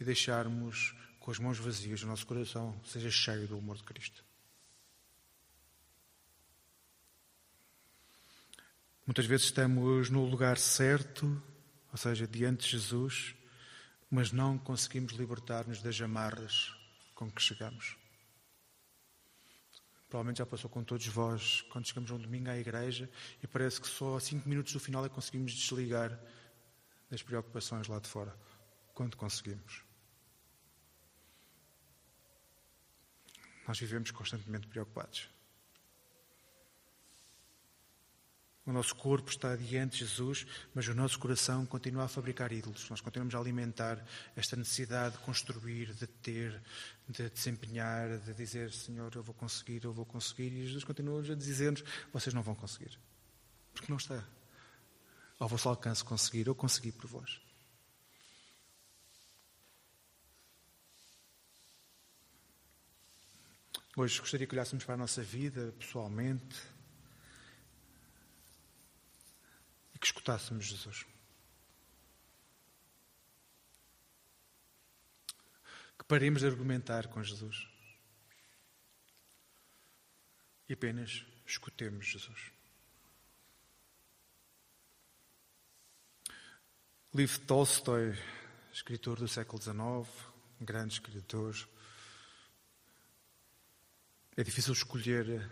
e 0.00 0.04
deixarmos 0.04 0.96
com 1.20 1.30
as 1.30 1.38
mãos 1.38 1.58
vazias 1.58 2.02
o 2.02 2.06
nosso 2.06 2.26
coração 2.26 2.80
seja 2.84 3.10
cheio 3.10 3.46
do 3.46 3.58
amor 3.58 3.76
de 3.76 3.84
Cristo. 3.84 4.24
Muitas 9.06 9.26
vezes 9.26 9.46
estamos 9.46 10.08
no 10.08 10.24
lugar 10.24 10.56
certo, 10.58 11.40
ou 11.92 11.98
seja, 11.98 12.26
diante 12.26 12.64
de 12.64 12.72
Jesus, 12.72 13.34
mas 14.10 14.32
não 14.32 14.58
conseguimos 14.58 15.12
libertar-nos 15.12 15.82
das 15.82 16.00
amarras 16.00 16.72
com 17.14 17.30
que 17.30 17.42
chegamos. 17.42 17.99
Provavelmente 20.10 20.38
já 20.38 20.46
passou 20.46 20.68
com 20.68 20.82
todos 20.82 21.06
vós, 21.06 21.62
quando 21.70 21.86
chegamos 21.86 22.10
um 22.10 22.18
domingo 22.18 22.50
à 22.50 22.58
igreja 22.58 23.08
e 23.40 23.46
parece 23.46 23.80
que 23.80 23.86
só 23.86 24.16
a 24.16 24.20
cinco 24.20 24.48
minutos 24.48 24.72
do 24.72 24.80
final 24.80 25.04
é 25.04 25.08
que 25.08 25.14
conseguimos 25.14 25.52
desligar 25.52 26.18
das 27.08 27.22
preocupações 27.22 27.86
lá 27.86 28.00
de 28.00 28.08
fora. 28.08 28.36
Quando 28.92 29.16
conseguimos? 29.16 29.84
Nós 33.68 33.78
vivemos 33.78 34.10
constantemente 34.10 34.66
preocupados. 34.66 35.30
O 38.70 38.72
nosso 38.72 38.94
corpo 38.94 39.28
está 39.28 39.56
diante 39.56 39.98
de 39.98 40.04
Jesus, 40.04 40.46
mas 40.72 40.86
o 40.86 40.94
nosso 40.94 41.18
coração 41.18 41.66
continua 41.66 42.04
a 42.04 42.08
fabricar 42.08 42.52
ídolos. 42.52 42.88
Nós 42.88 43.00
continuamos 43.00 43.34
a 43.34 43.38
alimentar 43.40 44.00
esta 44.36 44.54
necessidade 44.54 45.16
de 45.16 45.22
construir, 45.24 45.92
de 45.92 46.06
ter, 46.06 46.62
de 47.08 47.28
desempenhar, 47.30 48.18
de 48.18 48.32
dizer: 48.32 48.72
Senhor, 48.72 49.12
eu 49.16 49.24
vou 49.24 49.34
conseguir, 49.34 49.82
eu 49.82 49.92
vou 49.92 50.06
conseguir. 50.06 50.52
E 50.52 50.66
Jesus 50.68 50.84
continua 50.84 51.20
a 51.20 51.34
dizer-nos: 51.34 51.82
Vocês 52.12 52.32
não 52.32 52.44
vão 52.44 52.54
conseguir. 52.54 52.96
Porque 53.74 53.90
não 53.90 53.96
está. 53.96 54.24
Ao 55.40 55.48
vosso 55.48 55.68
alcance 55.68 56.04
conseguir, 56.04 56.46
eu 56.46 56.54
consegui 56.54 56.92
por 56.92 57.08
vós. 57.08 57.40
Hoje 63.96 64.20
gostaria 64.20 64.46
que 64.46 64.54
olhássemos 64.54 64.84
para 64.84 64.94
a 64.94 64.98
nossa 64.98 65.24
vida 65.24 65.74
pessoalmente 65.76 66.69
que 70.00 70.06
escutássemos 70.06 70.64
Jesus. 70.64 71.06
Que 75.98 76.04
paremos 76.08 76.40
de 76.40 76.48
argumentar 76.48 77.08
com 77.08 77.22
Jesus 77.22 77.68
e 80.68 80.72
apenas 80.72 81.26
escutemos 81.46 82.06
Jesus. 82.06 82.52
Lev 87.12 87.38
Tolstói, 87.40 88.16
escritor 88.72 89.18
do 89.18 89.26
século 89.26 89.60
XIX, 89.60 89.76
um 90.60 90.64
grande 90.64 90.94
escritor, 90.94 91.68
é 94.36 94.44
difícil 94.44 94.72
escolher 94.72 95.50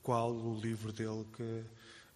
qual 0.00 0.32
o 0.32 0.58
livro 0.60 0.92
dele 0.92 1.26
que 1.36 1.64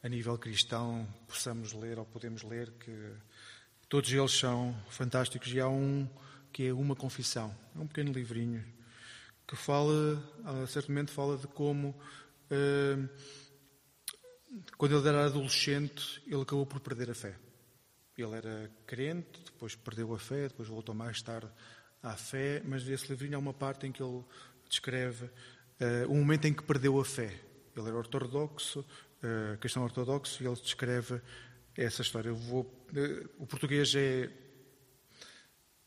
a 0.06 0.08
nível 0.08 0.38
cristão 0.38 1.04
possamos 1.26 1.72
ler 1.72 1.98
ou 1.98 2.06
podemos 2.06 2.44
ler, 2.44 2.70
que 2.78 3.12
todos 3.88 4.12
eles 4.12 4.30
são 4.30 4.72
fantásticos 4.88 5.52
e 5.52 5.58
há 5.58 5.68
um 5.68 6.08
que 6.52 6.68
é 6.68 6.72
uma 6.72 6.94
confissão, 6.94 7.52
é 7.74 7.80
um 7.80 7.88
pequeno 7.88 8.12
livrinho 8.12 8.64
que 9.48 9.56
fala, 9.56 10.22
ah, 10.44 10.64
certamente 10.68 11.10
fala 11.10 11.36
de 11.36 11.48
como 11.48 11.92
ah, 12.52 13.08
quando 14.76 14.96
ele 14.96 15.08
era 15.08 15.26
adolescente 15.26 16.22
ele 16.24 16.42
acabou 16.42 16.64
por 16.64 16.78
perder 16.78 17.10
a 17.10 17.14
fé. 17.14 17.36
Ele 18.16 18.34
era 18.36 18.70
crente, 18.86 19.42
depois 19.44 19.74
perdeu 19.74 20.14
a 20.14 20.18
fé, 20.20 20.46
depois 20.46 20.68
voltou 20.68 20.94
mais 20.94 21.20
tarde 21.20 21.50
à 22.00 22.16
fé, 22.16 22.62
mas 22.64 22.84
nesse 22.84 23.08
livrinho 23.08 23.34
há 23.34 23.40
uma 23.40 23.52
parte 23.52 23.88
em 23.88 23.92
que 23.92 24.00
ele 24.00 24.24
descreve 24.68 25.24
uh, 25.26 26.08
o 26.08 26.14
momento 26.14 26.44
em 26.46 26.54
que 26.54 26.62
perdeu 26.62 26.98
a 27.00 27.04
fé. 27.04 27.42
Ele 27.76 27.88
era 27.88 27.96
ortodoxo, 27.98 28.86
uh, 29.22 29.58
cristão 29.58 29.82
ortodoxo, 29.82 30.42
e 30.42 30.46
ele 30.46 30.56
descreve 30.56 31.20
essa 31.76 32.02
história. 32.02 32.32
Vou, 32.32 32.62
uh, 32.62 33.30
o 33.38 33.46
português 33.46 33.94
é 33.94 34.30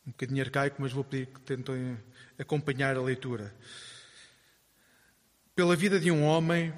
um 0.05 0.11
bocadinho 0.11 0.43
arcaico, 0.43 0.81
mas 0.81 0.91
vou 0.91 1.03
pedir 1.03 1.27
que 1.27 1.39
tentem 1.41 1.97
acompanhar 2.37 2.95
a 2.97 3.01
leitura. 3.01 3.53
Pela 5.55 5.75
vida 5.75 5.99
de 5.99 6.09
um 6.09 6.23
homem, 6.23 6.73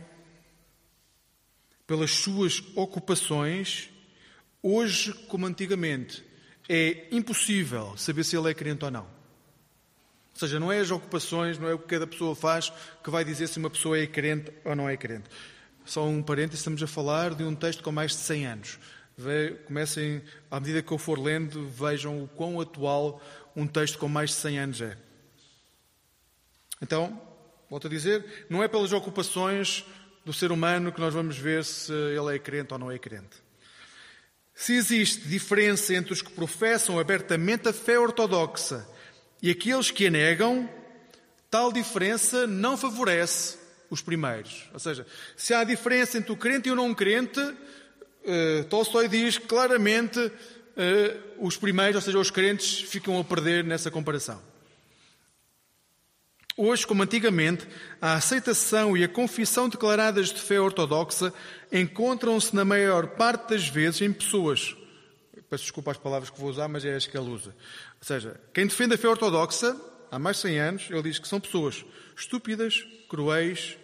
pelas 1.86 2.12
suas 2.12 2.64
ocupações, 2.76 3.90
hoje 4.62 5.14
como 5.28 5.46
antigamente, 5.46 6.24
é 6.68 7.08
impossível 7.12 7.96
saber 7.98 8.24
se 8.24 8.36
ele 8.36 8.50
é 8.50 8.54
crente 8.54 8.86
ou 8.86 8.92
não. 8.92 9.04
Ou 9.04 10.40
seja, 10.40 10.60
não 10.60 10.72
é 10.72 10.80
as 10.80 10.90
ocupações, 10.90 11.60
não 11.60 11.68
é 11.68 11.74
o 11.74 11.80
que 11.80 11.88
cada 11.88 12.08
pessoa 12.08 12.36
faz 12.36 12.72
que 13.04 13.10
vai 13.10 13.24
dizer 13.24 13.48
se 13.48 13.60
uma 13.60 13.70
pessoa 13.70 14.00
é 14.00 14.08
crente 14.08 14.52
ou 14.64 14.76
não 14.76 14.90
é 14.90 14.98
crente. 14.98 15.30
Só 15.86 16.06
um 16.06 16.22
parênteses, 16.22 16.60
estamos 16.60 16.82
a 16.84 16.88
falar 16.88 17.34
de 17.34 17.44
um 17.44 17.56
texto 17.56 17.84
com 17.84 17.92
mais 17.92 18.12
de 18.12 18.18
100 18.18 18.46
anos. 18.46 18.80
Comecem, 19.66 20.22
à 20.50 20.60
medida 20.60 20.82
que 20.82 20.92
eu 20.92 20.98
for 20.98 21.20
lendo, 21.20 21.68
vejam 21.70 22.24
o 22.24 22.28
quão 22.28 22.62
atual 22.62 23.22
um 23.56 23.68
texto 23.68 23.98
com 23.98 24.08
mais 24.08 24.30
de 24.30 24.36
100 24.38 24.60
anos 24.60 24.82
é. 24.82 24.98
Então, 26.82 27.22
volto 27.70 27.88
a 27.88 27.90
dizer, 27.90 28.46
não 28.50 28.64
é 28.64 28.68
pelas 28.68 28.94
ocupações 28.94 29.86
do 30.26 30.32
ser 30.32 30.52
humano 30.52 30.92
que 30.92 31.02
nós 31.02 31.14
vamos 31.14 31.38
ver 31.38 31.64
se 31.64 31.92
ele 31.92 32.36
é 32.36 32.40
crente 32.40 32.74
ou 32.74 32.80
não 32.80 32.92
é 32.92 32.98
crente. 32.98 33.38
Se 34.54 34.74
existe 34.74 35.28
diferença 35.28 35.94
entre 35.94 36.14
os 36.14 36.22
que 36.22 36.32
professam 36.32 37.00
abertamente 37.00 37.68
a 37.68 37.74
fé 37.74 38.00
ortodoxa 38.00 38.88
e 39.42 39.50
aqueles 39.50 39.90
que 39.90 40.08
a 40.08 40.12
negam, 40.12 40.70
tal 41.50 41.72
diferença 41.72 42.46
não 42.46 42.78
favorece 42.78 43.61
os 43.92 44.02
primeiros. 44.02 44.70
Ou 44.74 44.80
seja, 44.80 45.06
se 45.36 45.54
há 45.54 45.64
diferença 45.66 46.18
entre 46.18 46.32
o 46.32 46.38
crente 46.38 46.70
e 46.70 46.72
o 46.72 46.76
não 46.76 46.96
crente, 46.96 47.40
uh, 47.40 48.64
Tolstói 48.70 49.10
diz 49.10 49.38
claramente 49.38 50.18
uh, 50.18 50.32
os 51.38 51.58
primeiros, 51.58 51.98
ou 51.98 52.02
seja, 52.02 52.18
os 52.18 52.32
crentes, 52.32 52.82
ficam 52.90 53.20
a 53.20 53.24
perder 53.24 53.66
nessa 53.66 53.92
comparação. 53.92 54.42
Hoje, 56.56 56.88
como 56.88 57.04
antigamente, 57.04 57.68
a 58.02 58.14
aceitação 58.14 58.96
e 58.96 59.04
a 59.04 59.10
confissão 59.10 59.68
declaradas 59.68 60.30
de 60.30 60.40
fé 60.40 60.60
ortodoxa 60.60 61.34
encontram-se, 61.72 62.56
na 62.56 62.64
maior 62.64 63.08
parte 63.08 63.50
das 63.50 63.68
vezes, 63.68 64.02
em 64.02 64.14
pessoas. 64.14 64.76
Peço 65.50 65.64
desculpa 65.64 65.92
as 65.92 65.98
palavras 65.98 66.30
que 66.30 66.40
vou 66.40 66.50
usar, 66.50 66.70
mas 66.70 66.86
é 66.86 66.96
as 66.96 67.06
que 67.06 67.18
ele 67.18 67.30
usa. 67.30 67.50
Ou 68.00 68.06
seja, 68.06 68.40
quem 68.54 68.68
defende 68.68 68.96
a 68.96 68.98
fé 68.98 69.10
ortodoxa, 69.10 69.76
há 70.10 70.18
mais 70.18 70.38
de 70.38 70.44
100 70.44 70.60
anos, 70.60 70.88
ele 70.90 71.04
diz 71.04 71.20
que 71.20 71.28
são 71.28 71.42
pessoas 71.42 71.84
estúpidas, 72.16 72.86
cruéis, 73.10 73.78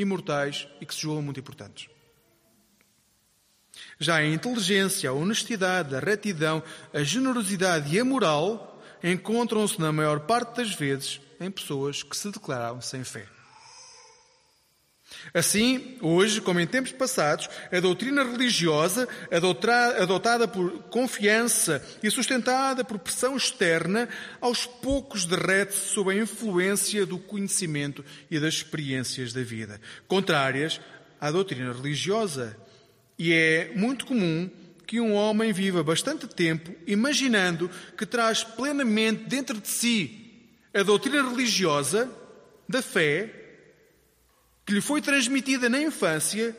imortais 0.00 0.66
e 0.80 0.86
que 0.86 0.94
se 0.94 1.00
julgam 1.00 1.22
muito 1.22 1.40
importantes. 1.40 1.88
Já 3.98 4.16
a 4.16 4.26
inteligência, 4.26 5.10
a 5.10 5.12
honestidade, 5.12 5.94
a 5.94 6.00
retidão, 6.00 6.62
a 6.92 7.02
generosidade 7.02 7.94
e 7.94 8.00
a 8.00 8.04
moral 8.04 8.82
encontram-se, 9.02 9.80
na 9.80 9.92
maior 9.92 10.20
parte 10.20 10.56
das 10.56 10.74
vezes, 10.74 11.20
em 11.40 11.50
pessoas 11.50 12.02
que 12.02 12.16
se 12.16 12.30
declararam 12.30 12.80
sem 12.80 13.04
fé. 13.04 13.26
Assim, 15.32 15.96
hoje, 16.00 16.40
como 16.40 16.60
em 16.60 16.66
tempos 16.66 16.92
passados, 16.92 17.48
a 17.70 17.78
doutrina 17.80 18.24
religiosa, 18.24 19.08
adotada 19.98 20.48
por 20.48 20.70
confiança 20.84 21.84
e 22.02 22.10
sustentada 22.10 22.84
por 22.84 22.98
pressão 22.98 23.36
externa, 23.36 24.08
aos 24.40 24.66
poucos 24.66 25.24
derrete-se 25.24 25.94
sob 25.94 26.10
a 26.10 26.16
influência 26.16 27.06
do 27.06 27.18
conhecimento 27.18 28.04
e 28.30 28.40
das 28.40 28.54
experiências 28.54 29.32
da 29.32 29.42
vida, 29.42 29.80
contrárias 30.08 30.80
à 31.20 31.30
doutrina 31.30 31.72
religiosa. 31.72 32.56
E 33.18 33.32
é 33.32 33.72
muito 33.76 34.06
comum 34.06 34.50
que 34.86 35.00
um 35.00 35.12
homem 35.12 35.52
viva 35.52 35.84
bastante 35.84 36.26
tempo 36.26 36.74
imaginando 36.86 37.70
que 37.96 38.04
traz 38.04 38.42
plenamente 38.42 39.24
dentro 39.24 39.60
de 39.60 39.68
si 39.68 40.48
a 40.74 40.82
doutrina 40.82 41.22
religiosa 41.22 42.10
da 42.68 42.82
fé 42.82 43.39
que 44.70 44.74
lhe 44.74 44.80
foi 44.80 45.02
transmitida 45.02 45.68
na 45.68 45.82
infância, 45.82 46.56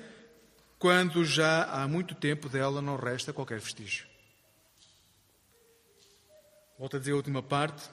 quando 0.78 1.24
já 1.24 1.64
há 1.64 1.88
muito 1.88 2.14
tempo 2.14 2.50
dela 2.50 2.82
não 2.82 2.98
resta 2.98 3.32
qualquer 3.32 3.62
vestígio. 3.62 4.06
Volto 6.78 6.98
a 6.98 7.00
dizer 7.00 7.14
a 7.14 7.16
última 7.16 7.42
parte. 7.42 7.90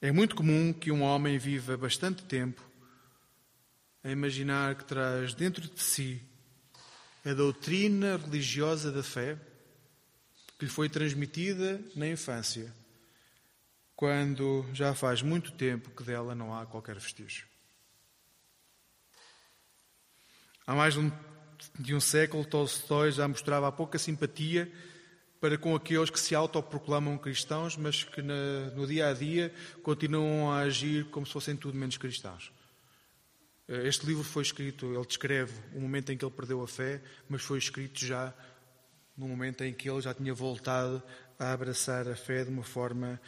É 0.00 0.10
muito 0.10 0.34
comum 0.34 0.72
que 0.72 0.90
um 0.90 1.02
homem 1.02 1.38
viva 1.38 1.76
bastante 1.76 2.24
tempo 2.24 2.60
a 4.02 4.10
imaginar 4.10 4.74
que 4.74 4.84
traz 4.84 5.32
dentro 5.32 5.62
de 5.62 5.80
si 5.80 6.20
a 7.24 7.32
doutrina 7.32 8.16
religiosa 8.16 8.90
da 8.90 9.04
fé 9.04 9.38
que 10.58 10.64
lhe 10.64 10.70
foi 10.72 10.88
transmitida 10.88 11.80
na 11.94 12.08
infância, 12.08 12.81
quando 13.96 14.66
já 14.72 14.94
faz 14.94 15.22
muito 15.22 15.52
tempo 15.52 15.90
que 15.90 16.02
dela 16.02 16.34
não 16.34 16.54
há 16.54 16.66
qualquer 16.66 16.94
vestígio. 16.96 17.46
Há 20.66 20.74
mais 20.74 20.94
de 20.94 21.00
um, 21.00 21.12
de 21.78 21.94
um 21.94 22.00
século, 22.00 22.44
Tolstói 22.44 23.12
já 23.12 23.26
mostrava 23.26 23.70
pouca 23.72 23.98
simpatia 23.98 24.70
para 25.40 25.58
com 25.58 25.74
aqueles 25.74 26.08
que 26.08 26.20
se 26.20 26.36
autoproclamam 26.36 27.18
cristãos, 27.18 27.76
mas 27.76 28.04
que 28.04 28.22
na, 28.22 28.70
no 28.76 28.86
dia 28.86 29.08
a 29.08 29.12
dia 29.12 29.52
continuam 29.82 30.52
a 30.52 30.60
agir 30.60 31.06
como 31.06 31.26
se 31.26 31.32
fossem 31.32 31.56
tudo 31.56 31.76
menos 31.76 31.96
cristãos. 31.96 32.52
Este 33.66 34.06
livro 34.06 34.22
foi 34.22 34.42
escrito, 34.42 34.92
ele 34.94 35.06
descreve 35.06 35.52
o 35.74 35.80
momento 35.80 36.12
em 36.12 36.16
que 36.16 36.24
ele 36.24 36.32
perdeu 36.32 36.62
a 36.62 36.68
fé, 36.68 37.02
mas 37.28 37.42
foi 37.42 37.58
escrito 37.58 38.04
já 38.04 38.32
no 39.16 39.26
momento 39.26 39.64
em 39.64 39.72
que 39.72 39.90
ele 39.90 40.00
já 40.00 40.14
tinha 40.14 40.32
voltado 40.32 41.02
a 41.38 41.52
abraçar 41.52 42.06
a 42.08 42.14
fé 42.14 42.44
de 42.44 42.50
uma 42.50 42.62
forma 42.62 43.20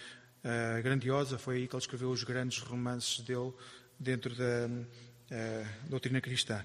uh, 0.45 0.83
grandiosa. 0.83 1.39
Foi 1.39 1.57
aí 1.57 1.69
que 1.69 1.75
ele 1.75 1.81
escreveu 1.81 2.11
os 2.11 2.23
grandes 2.23 2.59
romances 2.59 3.21
dele 3.21 3.53
dentro 3.99 4.35
da 4.35 4.69
uh, 4.69 5.89
doutrina 5.89 6.21
cristã. 6.21 6.65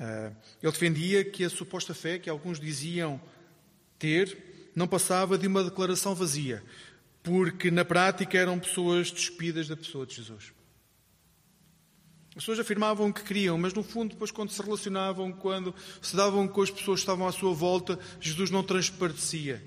Uh, 0.00 0.34
ele 0.62 0.72
defendia 0.72 1.24
que 1.24 1.44
a 1.44 1.50
suposta 1.50 1.94
fé 1.94 2.18
que 2.18 2.30
alguns 2.30 2.58
diziam 2.58 3.20
ter 3.98 4.70
não 4.74 4.88
passava 4.88 5.36
de 5.36 5.46
uma 5.46 5.62
declaração 5.62 6.14
vazia, 6.14 6.62
porque 7.22 7.70
na 7.70 7.84
prática 7.84 8.38
eram 8.38 8.58
pessoas 8.58 9.10
despidas 9.10 9.68
da 9.68 9.76
pessoa 9.76 10.06
de 10.06 10.16
Jesus. 10.16 10.52
As 12.30 12.36
pessoas 12.36 12.60
afirmavam 12.60 13.12
que 13.12 13.22
queriam, 13.22 13.58
mas 13.58 13.74
no 13.74 13.82
fundo, 13.82 14.12
depois, 14.14 14.30
quando 14.30 14.50
se 14.50 14.62
relacionavam, 14.62 15.30
quando 15.30 15.74
se 16.00 16.16
davam 16.16 16.48
com 16.48 16.62
as 16.62 16.70
pessoas 16.70 17.00
que 17.00 17.02
estavam 17.02 17.28
à 17.28 17.32
sua 17.32 17.52
volta, 17.52 17.98
Jesus 18.18 18.50
não 18.50 18.62
transparecia 18.62 19.62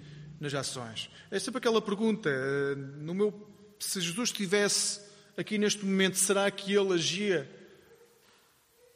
nas 0.45 0.53
ações. 0.53 1.10
É 1.31 1.39
sempre 1.39 1.58
aquela 1.58 1.81
pergunta: 1.81 2.29
eh, 2.29 2.75
no 2.75 3.13
meu, 3.13 3.34
se 3.79 3.99
Jesus 3.99 4.29
estivesse 4.29 5.01
aqui 5.36 5.58
neste 5.58 5.84
momento, 5.84 6.17
será 6.17 6.49
que 6.51 6.73
ele 6.73 6.93
agia 6.93 7.49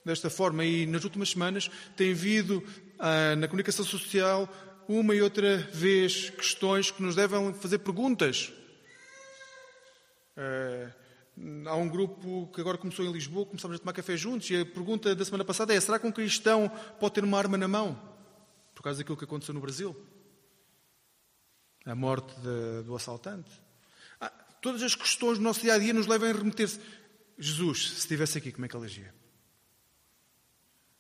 desta 0.06 0.30
forma? 0.30 0.64
E 0.64 0.86
nas 0.86 1.04
últimas 1.04 1.32
semanas 1.32 1.70
tem 1.98 2.12
havido 2.12 2.64
ah, 3.00 3.36
na 3.36 3.48
comunicação 3.48 3.84
social 3.84 4.48
uma 4.88 5.14
e 5.16 5.22
outra 5.22 5.58
vez 5.74 6.30
questões 6.30 6.92
que 6.92 7.02
nos 7.02 7.16
devem 7.16 7.54
fazer 7.54 7.80
perguntas. 7.80 8.52
Uh, 10.38 11.00
Há 11.68 11.76
um 11.76 11.88
grupo 11.88 12.50
que 12.54 12.60
agora 12.60 12.78
começou 12.78 13.06
em 13.06 13.12
Lisboa, 13.14 13.46
começamos 13.46 13.78
a 13.78 13.80
tomar 13.80 13.94
café 13.94 14.18
juntos, 14.18 14.50
e 14.50 14.58
a 14.58 14.66
pergunta 14.66 15.16
da 15.16 15.24
semana 15.24 15.46
passada 15.46 15.74
é: 15.74 15.80
será 15.80 15.98
que 15.98 16.06
um 16.06 16.12
cristão 16.12 16.70
pode 17.00 17.14
ter 17.14 17.24
uma 17.24 17.38
arma 17.38 17.58
na 17.58 17.66
mão? 17.68 17.98
Por 18.76 18.84
causa 18.84 19.00
daquilo 19.00 19.16
que 19.16 19.24
aconteceu 19.24 19.54
no 19.54 19.62
Brasil 19.62 19.96
a 21.86 21.96
morte 21.96 22.34
de, 22.42 22.84
do 22.84 22.96
assaltante. 22.96 23.50
Ah, 24.20 24.32
todas 24.62 24.84
as 24.84 24.96
questões 24.96 25.38
do 25.38 25.44
nosso 25.44 25.62
dia 25.62 25.74
a 25.74 25.80
dia 25.80 25.94
nos 25.94 26.08
levam 26.08 26.30
a 26.30 26.34
remeter-se. 26.34 26.80
Jesus, 27.38 27.90
se 27.92 27.98
estivesse 28.00 28.38
aqui, 28.38 28.52
como 28.52 28.66
é 28.66 28.68
que 28.68 28.76
ele 28.76 28.86
agia? 28.86 29.14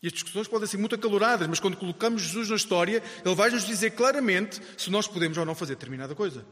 E 0.01 0.07
as 0.07 0.13
discussões 0.13 0.47
podem 0.47 0.67
ser 0.67 0.77
muito 0.77 0.95
acaloradas, 0.95 1.47
mas 1.47 1.59
quando 1.59 1.75
colocamos 1.75 2.21
Jesus 2.21 2.49
na 2.49 2.55
história, 2.55 3.03
ele 3.25 3.35
vai 3.35 3.49
nos 3.49 3.65
dizer 3.65 3.91
claramente 3.91 4.61
se 4.77 4.89
nós 4.89 5.07
podemos 5.07 5.37
ou 5.37 5.45
não 5.45 5.53
fazer 5.53 5.75
determinada 5.75 6.15
coisa. 6.15 6.45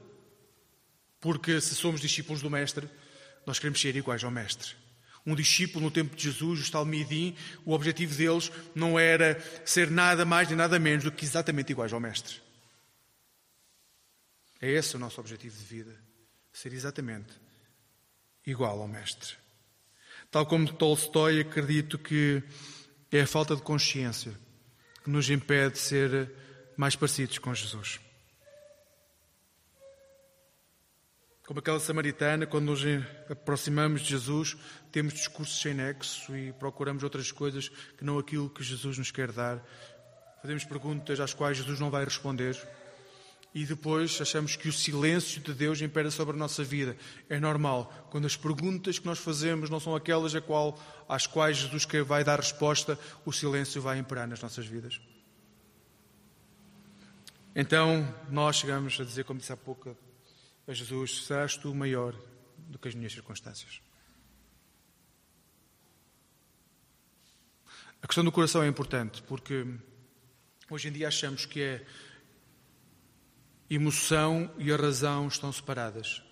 Porque 1.21 1.61
se 1.61 1.73
somos 1.73 2.01
discípulos 2.01 2.41
do 2.41 2.49
Mestre, 2.49 2.89
nós 3.45 3.57
queremos 3.57 3.79
ser 3.79 3.95
iguais 3.95 4.23
ao 4.23 4.31
Mestre. 4.31 4.75
Um 5.25 5.33
discípulo 5.33 5.85
no 5.85 5.91
tempo 5.91 6.15
de 6.15 6.23
Jesus, 6.23 6.59
os 6.59 6.69
Talmidim, 6.69 7.35
o 7.65 7.73
objetivo 7.73 8.15
deles 8.15 8.51
não 8.75 8.99
era 8.99 9.41
ser 9.65 9.89
nada 9.89 10.25
mais 10.25 10.49
nem 10.49 10.57
nada 10.57 10.77
menos 10.77 11.05
do 11.05 11.11
que 11.11 11.25
exatamente 11.25 11.71
iguais 11.71 11.93
ao 11.93 11.99
Mestre. 11.99 12.46
É 14.61 14.69
esse 14.69 14.95
o 14.95 14.99
nosso 14.99 15.19
objetivo 15.19 15.57
de 15.57 15.63
vida. 15.63 15.95
Ser 16.51 16.73
exatamente 16.73 17.33
igual 18.45 18.81
ao 18.81 18.87
Mestre. 18.87 19.35
Tal 20.31 20.45
como 20.45 20.71
Tolstói, 20.73 21.41
acredito 21.41 21.97
que 21.99 22.41
é 23.11 23.21
a 23.21 23.27
falta 23.27 23.55
de 23.55 23.61
consciência 23.61 24.33
que 25.03 25.09
nos 25.09 25.29
impede 25.29 25.73
de 25.73 25.79
ser 25.79 26.31
mais 26.75 26.95
parecidos 26.95 27.37
com 27.37 27.53
Jesus. 27.53 27.99
Como 31.45 31.61
aquela 31.61 31.79
samaritana, 31.79 32.45
quando 32.45 32.65
nos 32.65 32.83
aproximamos 33.29 34.01
de 34.01 34.09
Jesus, 34.09 34.57
temos 34.91 35.13
discursos 35.13 35.61
sem 35.61 35.73
nexo 35.73 36.35
e 36.35 36.51
procuramos 36.51 37.03
outras 37.03 37.31
coisas 37.31 37.69
que 37.69 38.03
não 38.03 38.19
aquilo 38.19 38.49
que 38.49 38.61
Jesus 38.61 38.97
nos 38.97 39.11
quer 39.11 39.31
dar. 39.31 39.63
Fazemos 40.41 40.65
perguntas 40.65 41.21
às 41.21 41.33
quais 41.33 41.57
Jesus 41.57 41.79
não 41.79 41.89
vai 41.89 42.03
responder 42.03 42.57
e 43.53 43.65
depois 43.65 44.19
achamos 44.21 44.55
que 44.55 44.67
o 44.67 44.73
silêncio 44.73 45.41
de 45.41 45.53
Deus 45.53 45.81
impera 45.81 46.11
sobre 46.11 46.35
a 46.35 46.39
nossa 46.39 46.63
vida. 46.63 46.95
É 47.27 47.39
normal. 47.39 48.07
Quando 48.11 48.25
as 48.25 48.35
perguntas 48.35 48.99
que 48.99 49.05
nós 49.05 49.19
fazemos 49.19 49.69
não 49.69 49.79
são 49.79 49.95
aquelas 49.95 50.35
a 50.35 50.41
qual, 50.41 50.79
às 51.07 51.25
quais 51.25 51.57
Jesus 51.57 51.85
vai 52.05 52.23
dar 52.23 52.39
resposta, 52.39 52.99
o 53.25 53.31
silêncio 53.31 53.81
vai 53.81 53.97
imperar 53.97 54.27
nas 54.27 54.41
nossas 54.41 54.65
vidas. 54.65 55.01
Então, 57.55 58.07
nós 58.29 58.57
chegamos 58.57 58.99
a 58.99 59.03
dizer, 59.03 59.23
como 59.23 59.39
disse 59.39 59.51
há 59.51 59.57
pouco, 59.57 59.97
a 60.67 60.73
Jesus: 60.73 61.25
Serás 61.25 61.57
tu 61.57 61.73
maior 61.73 62.13
do 62.57 62.77
que 62.77 62.87
as 62.87 62.93
minhas 62.93 63.13
circunstâncias? 63.13 63.81
A 67.99 68.05
questão 68.05 68.23
do 68.23 68.31
coração 68.31 68.61
é 68.61 68.67
importante 68.67 69.23
porque 69.23 69.65
hoje 70.69 70.87
em 70.87 70.91
dia 70.91 71.07
achamos 71.07 71.45
que 71.45 71.63
a 71.63 71.81
emoção 73.69 74.53
e 74.57 74.71
a 74.71 74.77
razão 74.77 75.27
estão 75.27 75.51
separadas. 75.51 76.23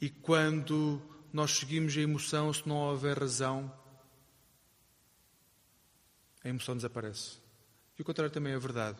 E 0.00 0.10
quando 0.10 1.00
nós 1.32 1.52
seguimos 1.52 1.96
a 1.96 2.00
emoção, 2.00 2.52
se 2.52 2.66
não 2.68 2.76
houver 2.76 3.18
razão, 3.18 3.72
a 6.44 6.48
emoção 6.48 6.76
desaparece. 6.76 7.38
E 7.98 8.02
o 8.02 8.04
contrário 8.04 8.32
também 8.32 8.52
é 8.52 8.58
verdade. 8.58 8.98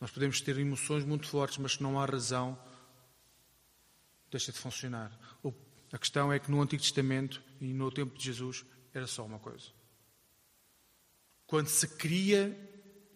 Nós 0.00 0.10
podemos 0.10 0.40
ter 0.40 0.58
emoções 0.58 1.04
muito 1.04 1.28
fortes, 1.28 1.58
mas 1.58 1.72
se 1.72 1.82
não 1.82 2.00
há 2.00 2.06
razão, 2.06 2.58
deixa 4.30 4.50
de 4.50 4.58
funcionar. 4.58 5.12
A 5.92 5.98
questão 5.98 6.32
é 6.32 6.38
que 6.38 6.50
no 6.50 6.62
Antigo 6.62 6.82
Testamento 6.82 7.42
e 7.60 7.72
no 7.72 7.90
tempo 7.90 8.16
de 8.16 8.24
Jesus 8.24 8.64
era 8.94 9.06
só 9.06 9.24
uma 9.24 9.38
coisa. 9.38 9.66
Quando 11.46 11.68
se 11.68 11.86
cria 11.86 12.56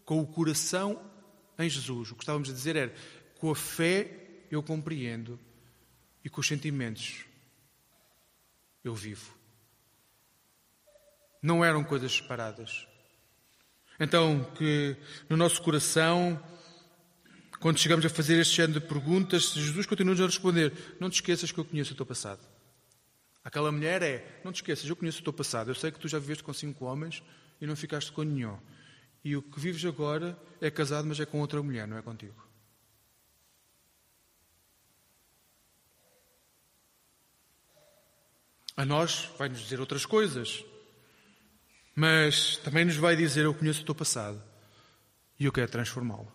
com 0.05 0.21
o 0.21 0.27
coração 0.27 1.01
em 1.59 1.69
Jesus, 1.69 2.11
o 2.11 2.17
que 2.17 2.23
estávamos 2.23 2.51
a 2.51 2.53
dizer 2.53 2.77
era: 2.77 2.95
com 3.45 3.51
a 3.51 3.55
fé 3.55 4.09
eu 4.51 4.63
compreendo 4.63 5.39
e 6.25 6.31
com 6.31 6.41
os 6.41 6.49
sentimentos 6.49 7.27
eu 8.83 8.95
vivo. 8.95 9.35
Não 11.43 11.63
eram 11.63 11.85
coisas 11.85 12.11
separadas. 12.11 12.89
Então, 14.01 14.51
que 14.55 14.97
no 15.29 15.37
nosso 15.37 15.61
coração 15.61 16.43
quando 17.61 17.79
chegamos 17.79 18.07
a 18.07 18.09
fazer 18.09 18.41
este 18.41 18.57
género 18.57 18.81
de 18.81 18.87
perguntas, 18.87 19.53
Jesus 19.53 19.85
continua-nos 19.85 20.23
a 20.23 20.27
responder: 20.27 20.73
Não 20.99 21.11
te 21.11 21.17
esqueças 21.17 21.53
que 21.53 21.61
eu 21.61 21.67
conheço 21.67 21.93
o 21.93 21.97
teu 21.97 22.07
passado. 22.07 22.41
Aquela 23.45 23.71
mulher 23.71 24.01
é: 24.01 24.41
Não 24.43 24.53
te 24.53 24.63
esqueças, 24.63 24.89
eu 24.89 24.97
conheço 24.97 25.21
o 25.21 25.25
teu 25.25 25.35
passado. 25.35 25.71
Eu 25.71 25.75
sei 25.75 25.93
que 25.93 26.01
tu 26.01 26.09
já 26.09 26.19
viveste 26.19 26.43
com 26.43 26.55
cinco 26.55 26.87
homens 26.87 27.23
e 27.61 27.67
não 27.67 27.77
ficaste 27.77 28.11
com 28.11 28.23
nenhum. 28.23 28.59
E 29.23 29.37
o 29.37 29.43
que 29.43 29.61
vives 29.61 29.85
agora 29.85 30.35
é 30.63 30.71
casado, 30.71 31.07
mas 31.07 31.21
é 31.21 31.27
com 31.27 31.41
outra 31.41 31.63
mulher, 31.63 31.87
não 31.87 31.99
é 31.99 32.01
contigo. 32.01 32.44
A 38.77 38.85
nós 38.85 39.31
vai-nos 39.39 39.61
dizer 39.61 39.79
outras 39.81 40.05
coisas, 40.05 40.65
mas 41.95 42.57
também 42.59 42.85
nos 42.85 42.97
vai 42.97 43.15
dizer: 43.15 43.45
Eu 43.45 43.55
conheço 43.55 43.83
o 43.83 43.85
teu 43.85 43.95
passado 43.95 44.43
e 45.39 45.45
eu 45.45 45.53
quero 45.53 45.71
transformá-lo. 45.71 46.33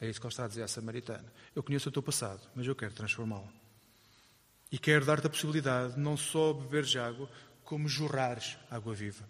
É 0.00 0.08
isso 0.08 0.20
que 0.20 0.26
ele 0.26 0.32
está 0.32 0.44
a 0.44 0.48
dizer 0.48 0.62
à 0.62 0.68
samaritana. 0.68 1.32
Eu 1.54 1.62
conheço 1.62 1.88
o 1.88 1.92
teu 1.92 2.02
passado, 2.02 2.40
mas 2.54 2.66
eu 2.66 2.74
quero 2.74 2.94
transformá-lo. 2.94 3.52
E 4.72 4.78
quero 4.78 5.04
dar-te 5.04 5.26
a 5.26 5.30
possibilidade 5.30 5.94
de 5.94 6.00
não 6.00 6.16
só 6.16 6.52
beberes 6.52 6.94
água, 6.96 7.28
como 7.64 7.88
jorrares 7.88 8.56
água 8.70 8.94
viva, 8.94 9.28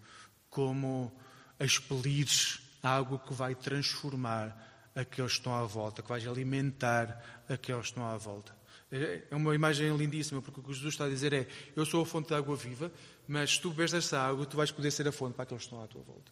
como 0.49 1.11
expelires 1.59 2.61
água 2.81 3.19
que 3.19 3.33
vai 3.33 3.53
transformar 3.55 4.89
aqueles 4.95 5.33
que 5.33 5.37
estão 5.39 5.53
à 5.53 5.63
volta, 5.63 6.01
que 6.01 6.09
vai 6.09 6.25
alimentar 6.25 7.43
aqueles 7.49 7.81
que 7.81 7.89
estão 7.89 8.05
à 8.05 8.17
volta. 8.17 8.55
É, 8.91 9.23
uma 9.31 9.55
imagem 9.55 9.95
lindíssima, 9.95 10.41
porque 10.41 10.59
o 10.59 10.63
que 10.63 10.73
Jesus 10.73 10.93
está 10.93 11.05
a 11.05 11.09
dizer 11.09 11.31
é: 11.31 11.47
Eu 11.75 11.85
sou 11.85 12.01
a 12.01 12.05
fonte 12.05 12.27
de 12.27 12.33
água 12.33 12.55
viva, 12.57 12.91
mas 13.25 13.51
se 13.51 13.61
tu 13.61 13.69
bebes 13.69 13.91
dessa 13.91 14.19
água, 14.19 14.45
tu 14.45 14.57
vais 14.57 14.69
poder 14.69 14.91
ser 14.91 15.07
a 15.07 15.13
fonte 15.13 15.33
para 15.33 15.43
aqueles 15.43 15.63
que 15.63 15.67
estão 15.67 15.81
à 15.81 15.87
tua 15.87 16.01
volta. 16.01 16.31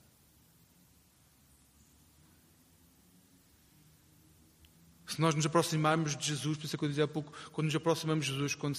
Se 5.08 5.22
nós 5.22 5.34
nos 5.34 5.45
aproximarmos 5.45 6.17
de 6.17 6.28
Jesus, 6.28 6.58
por 6.58 6.65
isso 6.65 6.76
é 6.76 6.78
que 6.78 6.86
eu 6.86 6.89
dizia 6.89 7.06
há 7.06 7.08
pouco, 7.08 7.34
quando 7.52 7.65
nos 7.65 7.76
aproximamos 7.76 8.26
de 8.26 8.34
Jesus, 8.34 8.56
quando 8.56 8.78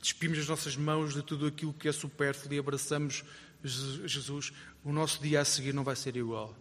despimos 0.00 0.38
as 0.38 0.48
nossas 0.48 0.76
mãos 0.76 1.14
de 1.14 1.22
tudo 1.22 1.46
aquilo 1.46 1.72
que 1.72 1.88
é 1.88 1.92
supérfluo 1.92 2.52
e 2.52 2.58
abraçamos 2.58 3.24
Jesus, 3.62 4.52
o 4.82 4.92
nosso 4.92 5.22
dia 5.22 5.40
a 5.40 5.44
seguir 5.44 5.72
não 5.72 5.84
vai 5.84 5.96
ser 5.96 6.16
igual. 6.16 6.54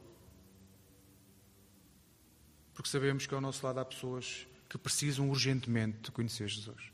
Porque 2.74 2.90
sabemos 2.90 3.26
que 3.26 3.34
ao 3.34 3.42
nosso 3.42 3.66
lado 3.66 3.80
há 3.80 3.86
pessoas 3.86 4.48
que 4.74 4.78
precisam 4.80 5.30
urgentemente 5.30 6.00
de 6.02 6.12
conhecer 6.12 6.48
Jesus. 6.48 6.92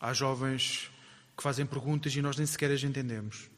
Há 0.00 0.14
jovens 0.14 0.90
que 1.36 1.42
fazem 1.42 1.66
perguntas 1.66 2.14
e 2.16 2.22
nós 2.22 2.38
nem 2.38 2.46
sequer 2.46 2.70
as 2.70 2.82
entendemos. 2.82 3.50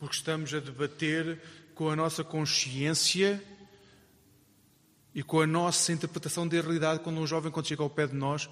Porque 0.00 0.16
estamos 0.16 0.52
a 0.52 0.58
debater 0.58 1.40
com 1.76 1.90
a 1.90 1.94
nossa 1.94 2.24
consciência 2.24 3.40
e 5.14 5.22
com 5.22 5.40
a 5.40 5.46
nossa 5.46 5.92
interpretação 5.92 6.46
da 6.48 6.60
realidade, 6.60 7.04
quando 7.04 7.20
um 7.20 7.26
jovem, 7.26 7.52
quando 7.52 7.68
chega 7.68 7.84
ao 7.84 7.90
pé 7.90 8.08
de 8.08 8.16
nós, 8.16 8.50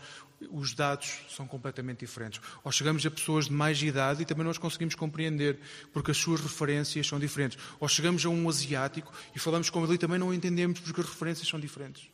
os 0.50 0.74
dados 0.74 1.20
são 1.28 1.46
completamente 1.46 2.00
diferentes. 2.00 2.40
Ou 2.62 2.70
chegamos 2.70 3.04
a 3.06 3.10
pessoas 3.10 3.46
de 3.46 3.52
mais 3.52 3.80
idade 3.82 4.22
e 4.22 4.26
também 4.26 4.44
nós 4.44 4.58
conseguimos 4.58 4.94
compreender, 4.94 5.58
porque 5.92 6.10
as 6.10 6.16
suas 6.16 6.40
referências 6.40 7.06
são 7.06 7.18
diferentes. 7.18 7.58
Ou 7.80 7.88
chegamos 7.88 8.24
a 8.24 8.28
um 8.28 8.48
asiático 8.48 9.12
e 9.34 9.38
falamos 9.38 9.70
com 9.70 9.82
ele 9.84 9.94
e 9.94 9.98
também 9.98 10.18
não 10.18 10.32
entendemos 10.32 10.80
porque 10.80 11.00
as 11.00 11.08
referências 11.08 11.48
são 11.48 11.58
diferentes. 11.58 12.08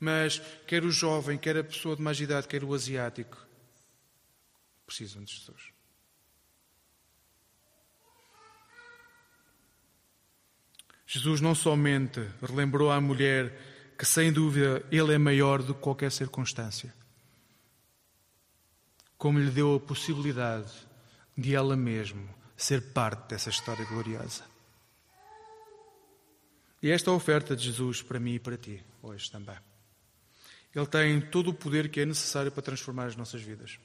Mas 0.00 0.40
quer 0.66 0.84
o 0.84 0.90
jovem, 0.90 1.36
quer 1.36 1.56
a 1.56 1.64
pessoa 1.64 1.96
de 1.96 2.02
mais 2.02 2.20
idade, 2.20 2.46
quer 2.46 2.62
o 2.62 2.72
asiático, 2.72 3.36
precisam 4.86 5.24
de 5.24 5.34
Jesus. 5.34 5.78
Jesus 11.10 11.40
não 11.40 11.54
somente 11.54 12.20
relembrou 12.42 12.90
à 12.90 13.00
mulher 13.00 13.67
que, 13.98 14.06
sem 14.06 14.32
dúvida, 14.32 14.86
Ele 14.92 15.12
é 15.12 15.18
maior 15.18 15.60
do 15.60 15.74
que 15.74 15.80
qualquer 15.80 16.12
circunstância, 16.12 16.94
como 19.18 19.40
lhe 19.40 19.50
deu 19.50 19.74
a 19.74 19.80
possibilidade 19.80 20.72
de 21.36 21.52
ela 21.54 21.76
mesma 21.76 22.22
ser 22.56 22.92
parte 22.92 23.28
dessa 23.30 23.50
história 23.50 23.84
gloriosa. 23.84 24.44
E 26.80 26.90
esta 26.90 27.10
é 27.10 27.12
a 27.12 27.16
oferta 27.16 27.56
de 27.56 27.64
Jesus 27.64 28.00
para 28.00 28.20
mim 28.20 28.34
e 28.34 28.38
para 28.38 28.56
ti, 28.56 28.84
hoje 29.02 29.28
também. 29.30 29.58
Ele 30.72 30.86
tem 30.86 31.20
todo 31.20 31.50
o 31.50 31.54
poder 31.54 31.90
que 31.90 32.00
é 32.00 32.06
necessário 32.06 32.52
para 32.52 32.62
transformar 32.62 33.06
as 33.06 33.16
nossas 33.16 33.42
vidas. 33.42 33.80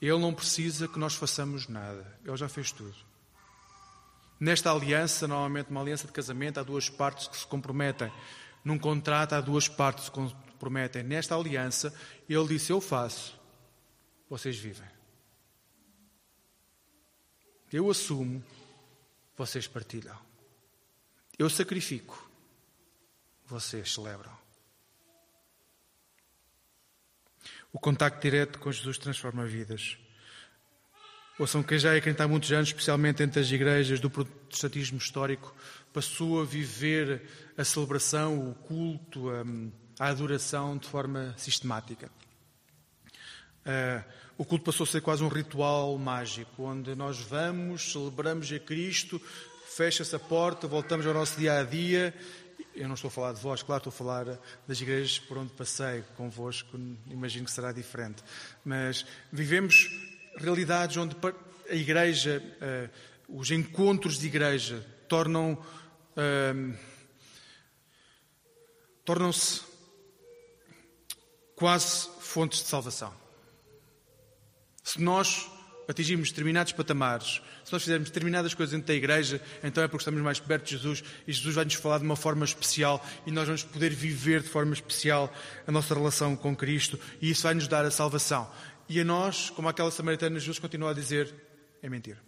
Ele 0.00 0.18
não 0.18 0.34
precisa 0.34 0.88
que 0.88 0.98
nós 0.98 1.14
façamos 1.14 1.68
nada, 1.68 2.18
Ele 2.24 2.36
já 2.36 2.48
fez 2.48 2.72
tudo. 2.72 3.11
Nesta 4.42 4.72
aliança, 4.72 5.28
normalmente 5.28 5.70
uma 5.70 5.80
aliança 5.80 6.04
de 6.04 6.12
casamento, 6.12 6.58
há 6.58 6.64
duas 6.64 6.90
partes 6.90 7.28
que 7.28 7.36
se 7.36 7.46
comprometem. 7.46 8.12
Num 8.64 8.76
contrato, 8.76 9.34
há 9.34 9.40
duas 9.40 9.68
partes 9.68 10.08
que 10.08 10.20
se 10.20 10.34
comprometem. 10.34 11.04
Nesta 11.04 11.36
aliança, 11.36 11.94
ele 12.28 12.48
disse: 12.48 12.72
Eu 12.72 12.80
faço, 12.80 13.38
vocês 14.28 14.58
vivem. 14.58 14.88
Eu 17.72 17.88
assumo, 17.88 18.44
vocês 19.36 19.68
partilham. 19.68 20.18
Eu 21.38 21.48
sacrifico, 21.48 22.28
vocês 23.46 23.94
celebram. 23.94 24.36
O 27.72 27.78
contacto 27.78 28.20
direto 28.20 28.58
com 28.58 28.72
Jesus 28.72 28.98
transforma 28.98 29.46
vidas. 29.46 30.01
Ouçam 31.38 31.62
quem 31.62 31.78
já 31.78 31.94
é 31.94 31.98
está 31.98 32.24
há 32.24 32.28
muitos 32.28 32.52
anos, 32.52 32.68
especialmente 32.68 33.22
entre 33.22 33.40
as 33.40 33.50
igrejas 33.50 33.98
do 33.98 34.10
protestantismo 34.10 34.98
histórico, 34.98 35.54
passou 35.90 36.42
a 36.42 36.44
viver 36.44 37.22
a 37.56 37.64
celebração, 37.64 38.50
o 38.50 38.54
culto, 38.54 39.30
a, 39.30 39.42
a 39.98 40.08
adoração 40.08 40.76
de 40.76 40.86
forma 40.86 41.34
sistemática. 41.38 42.10
Uh, 43.64 44.04
o 44.36 44.44
culto 44.44 44.64
passou 44.64 44.84
a 44.84 44.86
ser 44.86 45.00
quase 45.00 45.24
um 45.24 45.28
ritual 45.28 45.96
mágico, 45.96 46.64
onde 46.64 46.94
nós 46.94 47.18
vamos, 47.18 47.92
celebramos 47.92 48.52
a 48.52 48.58
Cristo, 48.58 49.20
fecha-se 49.66 50.14
a 50.14 50.18
porta, 50.18 50.66
voltamos 50.66 51.06
ao 51.06 51.14
nosso 51.14 51.38
dia 51.38 51.60
a 51.60 51.62
dia. 51.62 52.14
Eu 52.74 52.88
não 52.88 52.94
estou 52.94 53.08
a 53.08 53.10
falar 53.10 53.32
de 53.32 53.40
vós, 53.40 53.62
claro, 53.62 53.78
estou 53.78 53.90
a 53.90 53.96
falar 53.96 54.38
das 54.68 54.80
igrejas 54.80 55.18
por 55.18 55.38
onde 55.38 55.52
passei 55.52 56.04
convosco, 56.14 56.78
imagino 57.06 57.46
que 57.46 57.52
será 57.52 57.72
diferente. 57.72 58.22
Mas 58.64 59.06
vivemos 59.32 60.11
realidades 60.36 60.96
onde 60.96 61.16
a 61.68 61.74
igreja, 61.74 62.42
uh, 63.28 63.38
os 63.40 63.50
encontros 63.50 64.18
de 64.18 64.26
igreja 64.26 64.86
tornam 65.08 65.52
uh, 65.52 66.76
tornam-se 69.04 69.62
quase 71.56 72.08
fontes 72.20 72.60
de 72.60 72.68
salvação. 72.68 73.12
Se 74.82 75.00
nós 75.00 75.48
atingirmos 75.88 76.30
determinados 76.30 76.72
patamares, 76.72 77.40
se 77.64 77.72
nós 77.72 77.82
fizermos 77.82 78.08
determinadas 78.08 78.54
coisas 78.54 78.72
dentro 78.72 78.88
da 78.88 78.94
igreja, 78.94 79.40
então 79.62 79.82
é 79.82 79.88
porque 79.88 80.02
estamos 80.02 80.20
mais 80.20 80.40
perto 80.40 80.64
de 80.64 80.76
Jesus 80.76 81.02
e 81.26 81.32
Jesus 81.32 81.54
vai 81.54 81.64
nos 81.64 81.74
falar 81.74 81.98
de 81.98 82.04
uma 82.04 82.16
forma 82.16 82.44
especial 82.44 83.04
e 83.26 83.30
nós 83.30 83.46
vamos 83.46 83.62
poder 83.62 83.92
viver 83.92 84.42
de 84.42 84.48
forma 84.48 84.72
especial 84.72 85.32
a 85.66 85.72
nossa 85.72 85.94
relação 85.94 86.34
com 86.34 86.56
Cristo 86.56 86.98
e 87.20 87.30
isso 87.30 87.42
vai 87.42 87.54
nos 87.54 87.68
dar 87.68 87.84
a 87.84 87.90
salvação. 87.90 88.50
E 88.92 89.00
a 89.00 89.04
nós, 89.06 89.48
como 89.48 89.70
aquela 89.70 89.90
samaritana, 89.90 90.38
Jesus 90.38 90.58
continua 90.58 90.90
a 90.90 90.92
dizer: 90.92 91.34
é 91.80 91.88
mentira. 91.88 92.22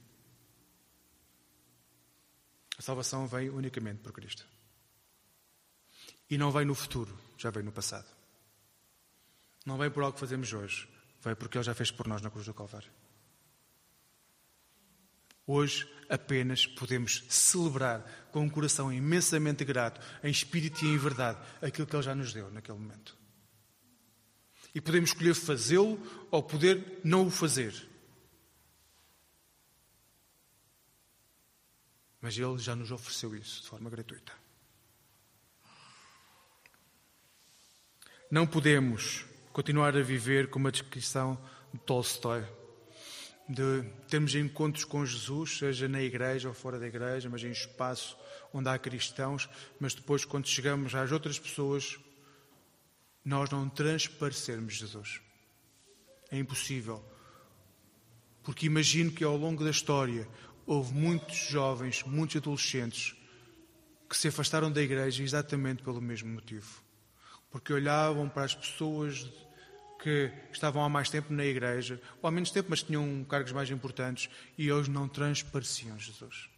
A 2.78 2.80
salvação 2.80 3.26
vem 3.26 3.50
unicamente 3.50 4.00
por 4.00 4.12
Cristo. 4.12 4.46
E 6.30 6.38
não 6.38 6.50
vem 6.50 6.64
no 6.64 6.74
futuro, 6.74 7.14
já 7.36 7.50
vem 7.50 7.62
no 7.62 7.70
passado. 7.70 8.06
Não 9.66 9.76
vem 9.76 9.90
por 9.90 10.02
algo 10.02 10.14
que 10.14 10.20
fazemos 10.20 10.54
hoje, 10.54 10.88
vem 11.22 11.34
porque 11.34 11.58
Ele 11.58 11.64
já 11.64 11.74
fez 11.74 11.90
por 11.90 12.08
nós 12.08 12.22
na 12.22 12.30
cruz 12.30 12.46
do 12.46 12.54
Calvário. 12.54 12.90
Hoje 15.46 15.86
apenas 16.08 16.66
podemos 16.66 17.24
celebrar 17.28 18.00
com 18.32 18.40
um 18.40 18.48
coração 18.48 18.90
imensamente 18.90 19.66
grato, 19.66 20.00
em 20.22 20.30
espírito 20.30 20.82
e 20.82 20.88
em 20.88 20.96
verdade, 20.96 21.38
aquilo 21.60 21.86
que 21.86 21.94
Ele 21.94 22.02
já 22.02 22.14
nos 22.14 22.32
deu 22.32 22.50
naquele 22.50 22.78
momento. 22.78 23.14
E 24.74 24.80
podemos 24.80 25.10
escolher 25.10 25.34
fazê-lo 25.34 26.00
ou 26.30 26.42
poder 26.42 27.00
não 27.04 27.26
o 27.26 27.30
fazer. 27.30 27.88
Mas 32.20 32.36
Ele 32.36 32.58
já 32.58 32.74
nos 32.74 32.90
ofereceu 32.90 33.36
isso 33.36 33.62
de 33.62 33.68
forma 33.68 33.88
gratuita. 33.88 34.32
Não 38.30 38.46
podemos 38.46 39.24
continuar 39.52 39.96
a 39.96 40.02
viver 40.02 40.50
com 40.50 40.58
uma 40.58 40.72
descrição 40.72 41.38
de 41.72 41.78
Tolstói 41.80 42.44
de 43.48 43.82
termos 44.08 44.34
encontros 44.34 44.84
com 44.84 45.04
Jesus, 45.04 45.58
seja 45.58 45.86
na 45.86 46.00
igreja 46.00 46.48
ou 46.48 46.54
fora 46.54 46.78
da 46.78 46.86
igreja, 46.86 47.28
mas 47.28 47.42
em 47.44 47.50
espaço 47.50 48.16
onde 48.52 48.68
há 48.68 48.78
cristãos, 48.78 49.48
mas 49.78 49.94
depois, 49.94 50.24
quando 50.24 50.48
chegamos 50.48 50.94
às 50.94 51.12
outras 51.12 51.38
pessoas, 51.38 51.98
nós 53.24 53.48
não 53.50 53.68
transparecermos 53.68 54.74
Jesus. 54.74 55.20
É 56.30 56.38
impossível. 56.38 57.02
Porque 58.42 58.66
imagino 58.66 59.10
que 59.10 59.24
ao 59.24 59.36
longo 59.36 59.64
da 59.64 59.70
história 59.70 60.28
houve 60.66 60.92
muitos 60.92 61.36
jovens, 61.36 62.02
muitos 62.02 62.36
adolescentes 62.36 63.16
que 64.08 64.16
se 64.16 64.28
afastaram 64.28 64.70
da 64.70 64.82
igreja 64.82 65.22
exatamente 65.22 65.82
pelo 65.82 66.00
mesmo 66.00 66.30
motivo. 66.30 66.82
Porque 67.50 67.72
olhavam 67.72 68.28
para 68.28 68.44
as 68.44 68.54
pessoas 68.54 69.30
que 70.02 70.30
estavam 70.52 70.84
há 70.84 70.88
mais 70.88 71.08
tempo 71.08 71.32
na 71.32 71.46
igreja, 71.46 72.00
ou 72.20 72.28
há 72.28 72.30
menos 72.30 72.50
tempo, 72.50 72.68
mas 72.68 72.82
tinham 72.82 73.24
cargos 73.24 73.52
mais 73.52 73.70
importantes, 73.70 74.28
e 74.58 74.70
hoje 74.70 74.90
não 74.90 75.08
transpareciam 75.08 75.98
Jesus. 75.98 76.50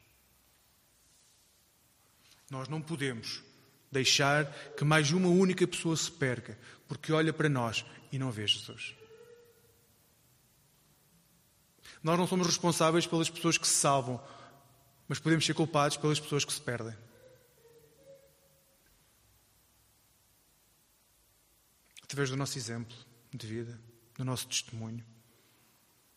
Nós 2.51 2.69
não 2.69 2.81
podemos 2.81 3.43
deixar 3.97 4.47
que 4.77 4.85
mais 4.85 5.11
uma 5.11 5.29
única 5.29 5.67
pessoa 5.67 5.97
se 5.97 6.11
perca, 6.11 6.59
porque 6.87 7.13
olha 7.13 7.33
para 7.33 7.49
nós 7.49 7.85
e 8.13 8.19
não 8.19 8.31
vê 8.31 8.47
Jesus. 8.47 8.95
Nós 12.03 12.19
não 12.19 12.27
somos 12.27 12.47
responsáveis 12.47 13.07
pelas 13.07 13.31
pessoas 13.31 13.59
que 13.59 13.67
se 13.67 13.75
salvam, 13.75 14.23
mas 15.09 15.19
podemos 15.19 15.45
ser 15.45 15.55
culpados 15.55 15.97
pelas 15.97 16.21
pessoas 16.21 16.45
que 16.45 16.53
se 16.53 16.61
perdem. 16.61 16.95
Através 22.03 22.31
do 22.31 22.37
nosso 22.37 22.57
exemplo 22.57 22.97
de 23.33 23.47
vida, 23.47 23.81
no 24.19 24.25
nosso 24.25 24.47
testemunho. 24.47 25.05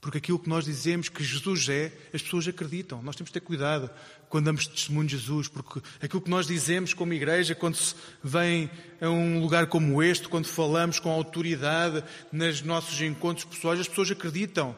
Porque 0.02 0.18
aquilo 0.18 0.40
que 0.40 0.48
nós 0.48 0.64
dizemos 0.64 1.10
que 1.10 1.24
Jesus 1.24 1.68
é, 1.68 1.92
as 2.14 2.22
pessoas 2.22 2.48
acreditam. 2.48 3.02
Nós 3.02 3.18
temos 3.18 3.30
de 3.30 3.34
ter 3.34 3.42
cuidado 3.42 3.90
quando 4.30 4.46
damos 4.46 4.66
testemunho 4.66 5.08
de 5.08 5.18
Jesus, 5.18 5.50
porque 5.50 5.82
aquilo 6.02 6.22
que 6.22 6.30
nós 6.30 6.48
dizemos 6.48 6.94
como 6.94 7.14
igreja, 7.14 7.54
quando 7.54 7.76
se 7.76 7.96
vem 8.24 8.70
a 9.02 9.10
um 9.10 9.42
lugar 9.42 9.68
como 9.68 10.02
este, 10.02 10.30
quando 10.30 10.46
falamos 10.46 11.00
com 11.00 11.10
autoridade 11.10 12.04
nos 12.32 12.62
nossos 12.62 13.00
encontros 13.02 13.44
pessoais, 13.44 13.80
as 13.80 13.88
pessoas 13.88 14.12
acreditam 14.12 14.76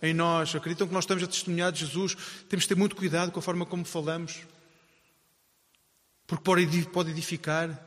em 0.00 0.14
nós, 0.14 0.54
acreditam 0.54 0.88
que 0.88 0.94
nós 0.94 1.04
estamos 1.04 1.22
a 1.22 1.26
testemunhar 1.26 1.70
de 1.70 1.80
Jesus. 1.80 2.16
Temos 2.48 2.62
de 2.62 2.68
ter 2.68 2.74
muito 2.74 2.96
cuidado 2.96 3.30
com 3.30 3.40
a 3.40 3.42
forma 3.42 3.66
como 3.66 3.84
falamos, 3.84 4.40
porque 6.26 6.44
pode 6.44 7.10
edificar, 7.10 7.78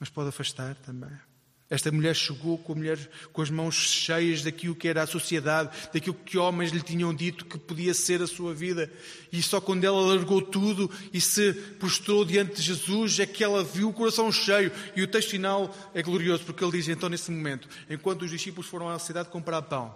mas 0.00 0.08
pode 0.08 0.30
afastar 0.30 0.74
também. 0.76 1.27
Esta 1.70 1.92
mulher 1.92 2.14
chegou 2.16 2.56
com, 2.56 2.74
mulher, 2.74 2.98
com 3.30 3.42
as 3.42 3.50
mãos 3.50 3.74
cheias 3.74 4.42
daquilo 4.42 4.74
que 4.74 4.88
era 4.88 5.02
a 5.02 5.06
sociedade, 5.06 5.70
daquilo 5.92 6.14
que 6.14 6.38
homens 6.38 6.72
lhe 6.72 6.80
tinham 6.80 7.14
dito 7.14 7.44
que 7.44 7.58
podia 7.58 7.92
ser 7.92 8.22
a 8.22 8.26
sua 8.26 8.54
vida. 8.54 8.90
E 9.30 9.42
só 9.42 9.60
quando 9.60 9.84
ela 9.84 10.00
largou 10.00 10.40
tudo 10.40 10.90
e 11.12 11.20
se 11.20 11.52
prostrou 11.78 12.24
diante 12.24 12.56
de 12.56 12.62
Jesus 12.62 13.20
é 13.20 13.26
que 13.26 13.44
ela 13.44 13.62
viu 13.62 13.90
o 13.90 13.92
coração 13.92 14.32
cheio. 14.32 14.72
E 14.96 15.02
o 15.02 15.06
texto 15.06 15.30
final 15.30 15.74
é 15.92 16.02
glorioso, 16.02 16.42
porque 16.44 16.64
ele 16.64 16.72
diz 16.72 16.88
então, 16.88 17.10
nesse 17.10 17.30
momento, 17.30 17.68
enquanto 17.90 18.22
os 18.22 18.30
discípulos 18.30 18.66
foram 18.66 18.88
à 18.88 18.98
cidade 18.98 19.28
comprar 19.28 19.60
pão, 19.60 19.94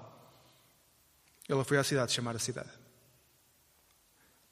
ela 1.49 1.65
foi 1.65 1.79
à 1.79 1.85
cidade 1.85 2.13
chamar 2.13 2.37
a 2.37 2.39
cidade. 2.39 2.69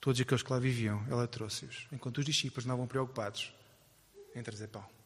Todos 0.00 0.18
aqueles 0.18 0.42
que 0.42 0.50
lá 0.50 0.58
viviam, 0.58 1.04
ela 1.10 1.28
trouxe-os, 1.28 1.86
enquanto 1.92 2.16
os 2.16 2.24
discípulos 2.24 2.64
não 2.64 2.76
estavam 2.76 2.86
preocupados 2.86 3.52
em 4.34 4.42
trazer 4.42 4.68
pão. 4.68 4.99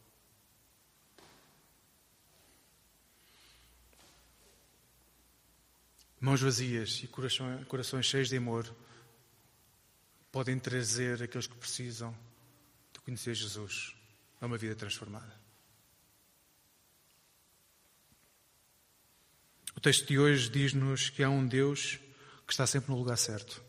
Mãos 6.25 6.41
vazias 6.41 7.03
e 7.03 7.07
corações, 7.07 8.07
cheios 8.07 8.31
de 8.31 8.39
amor 8.39 8.75
podem 10.33 10.59
trazer 10.59 11.23
aqueles 11.23 11.47
que 11.47 11.55
precisam 11.55 12.17
de 12.95 13.01
conhecer 13.01 13.35
Jesus 13.35 13.95
a 14.41 14.47
uma 14.47 14.57
vida 14.57 14.75
transformada. 14.75 15.39
O 19.77 19.81
texto 19.81 20.07
de 20.07 20.19
hoje 20.19 20.49
diz-nos 20.49 21.11
que 21.11 21.23
há 21.23 21.29
um 21.29 21.47
Deus 21.47 22.01
que 22.47 22.55
está 22.55 22.67
sempre 22.67 22.91
no 22.91 22.97
lugar 22.97 23.19
certo. 23.19 23.63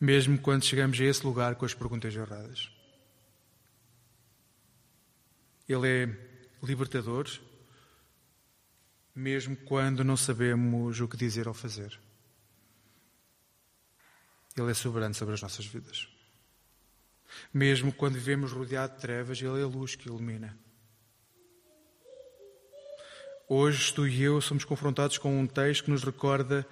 Mesmo 0.00 0.38
quando 0.38 0.64
chegamos 0.64 0.98
a 0.98 1.04
esse 1.04 1.26
lugar 1.26 1.56
com 1.56 1.66
as 1.66 1.74
perguntas 1.74 2.16
erradas. 2.16 2.70
Ele 5.68 5.86
é 5.86 6.66
libertador 6.66 7.28
mesmo 9.18 9.56
quando 9.56 10.04
não 10.04 10.16
sabemos 10.16 11.00
o 11.00 11.08
que 11.08 11.16
dizer 11.16 11.48
ou 11.48 11.54
fazer. 11.54 11.98
Ele 14.56 14.70
é 14.70 14.74
soberano 14.74 15.12
sobre 15.12 15.34
as 15.34 15.42
nossas 15.42 15.66
vidas. 15.66 16.08
Mesmo 17.52 17.92
quando 17.92 18.14
vivemos 18.14 18.52
rodeado 18.52 18.94
de 18.94 19.00
trevas, 19.00 19.40
Ele 19.40 19.60
é 19.60 19.64
a 19.64 19.66
luz 19.66 19.96
que 19.96 20.06
ilumina. 20.06 20.56
Hoje, 23.48 23.92
tu 23.92 24.06
e 24.06 24.22
eu 24.22 24.40
somos 24.40 24.64
confrontados 24.64 25.18
com 25.18 25.40
um 25.40 25.46
texto 25.46 25.84
que 25.84 25.90
nos 25.90 26.04
recorda 26.04 26.66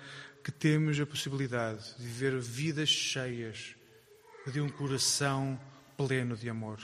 que 0.45 0.53
temos 0.53 1.01
a 1.01 1.07
possibilidade 1.07 1.97
de 1.97 2.05
viver 2.05 2.39
vidas 2.39 2.89
cheias 2.89 3.75
de 4.47 4.61
um 4.61 4.69
coração 4.69 5.61
pleno 5.97 6.37
de 6.37 6.49
amor. 6.49 6.79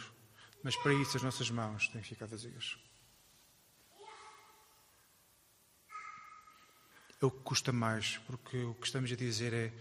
Mas 0.62 0.74
para 0.76 0.92
isso 0.94 1.16
as 1.16 1.22
nossas 1.22 1.50
mãos 1.50 1.88
têm 1.88 2.02
que 2.02 2.08
ficar 2.08 2.26
vazias. 2.26 2.81
É 7.22 7.26
o 7.26 7.30
que 7.30 7.42
custa 7.42 7.72
mais, 7.72 8.18
porque 8.26 8.58
o 8.58 8.74
que 8.74 8.86
estamos 8.86 9.10
a 9.12 9.16
dizer 9.16 9.52
é 9.54 9.72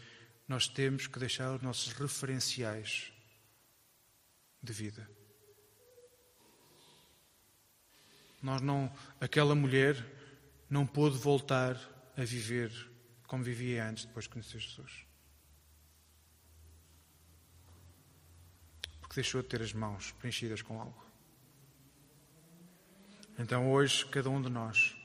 nós 0.48 0.68
temos 0.68 1.08
que 1.08 1.18
deixar 1.18 1.56
os 1.56 1.62
nossos 1.62 1.94
referenciais 1.94 3.12
de 4.62 4.72
vida. 4.72 5.10
Nós 8.42 8.62
não, 8.62 8.92
aquela 9.20 9.56
mulher 9.56 10.06
não 10.70 10.86
pôde 10.86 11.18
voltar 11.18 11.78
a 12.18 12.24
viver 12.24 12.72
como 13.26 13.44
vivia 13.44 13.88
antes, 13.88 14.06
depois 14.06 14.26
de 14.26 14.30
conhecer 14.30 14.60
Jesus. 14.60 15.06
Porque 19.00 19.16
deixou 19.16 19.42
de 19.42 19.48
ter 19.48 19.62
as 19.62 19.74
mãos 19.74 20.12
preenchidas 20.14 20.62
com 20.62 20.80
algo. 20.80 21.06
Então 23.40 23.72
hoje, 23.72 24.06
cada 24.08 24.30
um 24.30 24.42
de 24.42 24.50
nós 24.50 25.01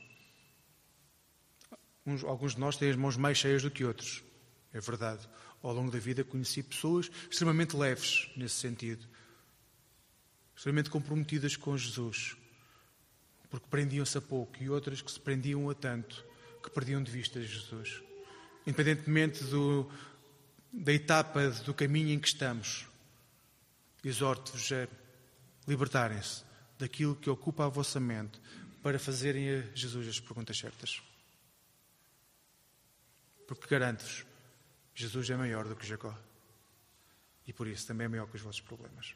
Uns, 2.07 2.23
alguns 2.23 2.55
de 2.55 2.59
nós 2.61 2.77
têm 2.77 2.89
as 2.89 2.95
mãos 2.95 3.17
mais 3.17 3.37
cheias 3.37 3.61
do 3.61 3.69
que 3.69 3.83
outros. 3.83 4.23
É 4.73 4.79
verdade. 4.79 5.27
Ao 5.61 5.73
longo 5.73 5.91
da 5.91 5.99
vida 5.99 6.23
conheci 6.23 6.63
pessoas 6.63 7.11
extremamente 7.29 7.75
leves 7.75 8.31
nesse 8.37 8.55
sentido. 8.55 9.05
Extremamente 10.55 10.89
comprometidas 10.89 11.55
com 11.57 11.77
Jesus. 11.77 12.37
porque 13.49 13.67
prendiam-se 13.69 14.17
a 14.17 14.21
pouco, 14.21 14.61
e 14.61 14.69
outras 14.69 15.01
que 15.01 15.11
se 15.11 15.19
prendiam 15.19 15.69
a 15.69 15.73
tanto, 15.73 16.25
que 16.63 16.69
perdiam 16.69 17.01
de 17.01 17.11
vista 17.11 17.41
Jesus. 17.41 18.01
Independentemente 18.65 19.43
do, 19.45 19.89
da 20.71 20.93
etapa 20.93 21.49
do 21.65 21.73
caminho 21.73 22.09
em 22.09 22.19
que 22.19 22.27
estamos, 22.27 22.85
exorto-vos 24.03 24.71
a 24.71 24.87
libertarem-se 25.67 26.43
daquilo 26.77 27.15
que 27.15 27.29
ocupa 27.29 27.65
a 27.65 27.69
vossa 27.69 27.99
mente 27.99 28.39
para 28.83 28.99
fazerem 28.99 29.49
a 29.49 29.61
Jesus 29.73 30.07
as 30.07 30.19
perguntas 30.19 30.57
certas. 30.57 31.01
Porque 33.47 33.67
garanto-vos, 33.67 34.25
Jesus 34.93 35.29
é 35.29 35.35
maior 35.37 35.65
do 35.67 35.75
que 35.75 35.87
Jacó. 35.87 36.15
E 37.47 37.53
por 37.53 37.65
isso 37.65 37.87
também 37.87 38.05
é 38.05 38.07
maior 38.09 38.27
que 38.27 38.35
os 38.35 38.41
vossos 38.41 38.61
problemas. 38.61 39.15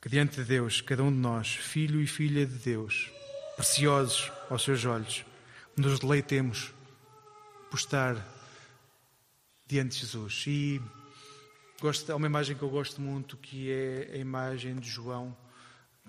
Que 0.00 0.08
diante 0.08 0.36
de 0.36 0.44
Deus, 0.44 0.80
cada 0.80 1.04
um 1.04 1.12
de 1.12 1.18
nós, 1.18 1.54
filho 1.54 2.00
e 2.00 2.06
filha 2.06 2.46
de 2.46 2.54
Deus, 2.54 3.10
preciosos 3.54 4.32
aos 4.50 4.64
seus 4.64 4.84
olhos, 4.84 5.24
nos 5.76 6.00
deleitemos 6.00 6.72
por 7.70 7.76
estar 7.76 8.16
diante 9.66 9.92
de 9.92 10.00
Jesus. 10.00 10.44
E 10.46 10.82
gosto, 11.80 12.10
há 12.10 12.16
uma 12.16 12.26
imagem 12.26 12.56
que 12.56 12.62
eu 12.62 12.70
gosto 12.70 13.00
muito, 13.00 13.36
que 13.36 13.70
é 13.70 14.10
a 14.14 14.16
imagem 14.16 14.76
de 14.76 14.88
João, 14.88 15.36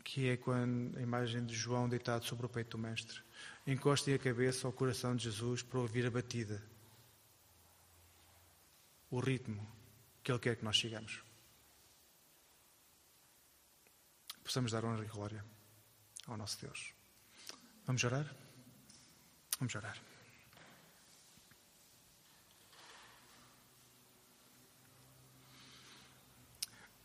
que 0.04 0.28
é 0.28 0.38
quando, 0.38 0.98
a 0.98 1.02
imagem 1.02 1.46
de 1.46 1.56
João 1.56 1.88
deitado 1.88 2.26
sobre 2.26 2.46
o 2.46 2.50
peito 2.50 2.78
do 2.78 2.82
Mestre. 2.82 3.22
Encostem 3.66 4.14
a 4.14 4.20
cabeça 4.20 4.68
ao 4.68 4.74
coração 4.74 5.16
de 5.16 5.24
Jesus 5.24 5.62
para 5.62 5.80
ouvir 5.80 6.06
a 6.06 6.12
batida, 6.12 6.62
o 9.10 9.20
ritmo 9.20 9.66
que 10.22 10.32
Ele 10.32 10.40
quer 10.40 10.58
que 10.58 10.66
nós 10.66 10.78
sigamos. 10.78 11.24
Possamos 14.44 14.72
dar 14.72 14.84
honra 14.84 15.06
e 15.06 15.08
glória 15.08 15.46
ao 16.28 16.36
nosso 16.36 16.60
Deus. 16.60 16.94
Vamos 17.86 18.04
orar? 18.04 18.36
Vamos 19.60 19.76
orar. 19.76 19.98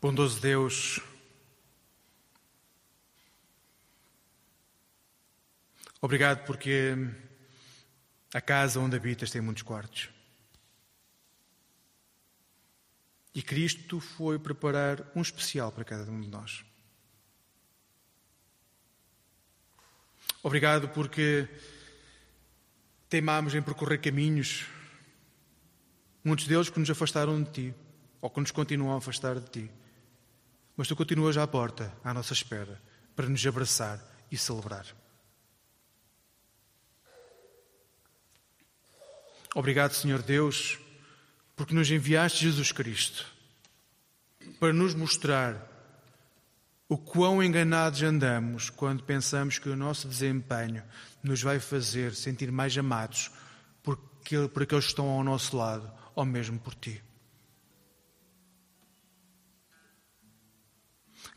Bondoso 0.01 0.39
Deus, 0.39 1.01
obrigado 6.01 6.45
porque 6.45 6.95
a 8.33 8.41
casa 8.41 8.79
onde 8.79 8.95
habitas 8.95 9.31
tem 9.31 9.41
muitos 9.41 9.63
quartos. 9.63 10.09
E 13.33 13.41
Cristo 13.41 13.99
foi 13.99 14.39
preparar 14.39 15.05
um 15.15 15.21
especial 15.21 15.71
para 15.71 15.83
cada 15.83 16.09
um 16.11 16.19
de 16.19 16.27
nós. 16.27 16.65
Obrigado 20.41 20.89
porque 20.89 21.47
teimamos 23.09 23.53
em 23.53 23.61
percorrer 23.61 23.99
caminhos, 23.99 24.65
muitos 26.23 26.47
deles 26.47 26.69
que 26.69 26.79
nos 26.79 26.89
afastaram 26.89 27.41
de 27.43 27.51
Ti, 27.51 27.75
ou 28.21 28.29
que 28.29 28.39
nos 28.39 28.51
continuam 28.51 28.95
a 28.95 28.97
afastar 28.97 29.39
de 29.39 29.49
Ti. 29.49 29.71
Mas 30.77 30.87
Tu 30.87 30.95
continuas 30.95 31.37
à 31.37 31.45
porta, 31.45 31.93
à 32.03 32.13
nossa 32.13 32.33
espera, 32.33 32.81
para 33.15 33.27
nos 33.27 33.45
abraçar 33.45 33.99
e 34.31 34.37
celebrar. 34.37 34.85
Obrigado, 39.55 39.93
Senhor 39.93 40.21
Deus, 40.21 40.77
porque 41.55 41.73
nos 41.73 41.89
enviaste 41.89 42.43
Jesus 42.43 42.71
Cristo 42.71 43.25
para 44.59 44.73
nos 44.73 44.93
mostrar 44.93 45.67
o 46.87 46.97
quão 46.97 47.41
enganados 47.41 48.01
andamos 48.01 48.69
quando 48.69 49.03
pensamos 49.03 49.59
que 49.59 49.69
o 49.69 49.75
nosso 49.75 50.07
desempenho 50.07 50.83
nos 51.23 51.41
vai 51.41 51.59
fazer 51.59 52.15
sentir 52.15 52.51
mais 52.51 52.75
amados 52.77 53.31
por, 53.83 53.99
aqueles 54.21 54.67
que 54.67 54.75
estão 54.75 55.07
ao 55.07 55.23
nosso 55.23 55.55
lado, 55.55 55.91
ou 56.15 56.25
mesmo 56.25 56.59
por 56.59 56.73
ti. 56.73 57.01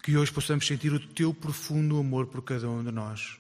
Que 0.03 0.17
hoje 0.17 0.33
possamos 0.33 0.67
sentir 0.67 0.93
o 0.93 0.99
teu 0.99 1.33
profundo 1.33 1.99
amor 1.99 2.27
por 2.27 2.43
cada 2.43 2.69
um 2.69 2.83
de 2.83 2.91
nós. 2.91 3.39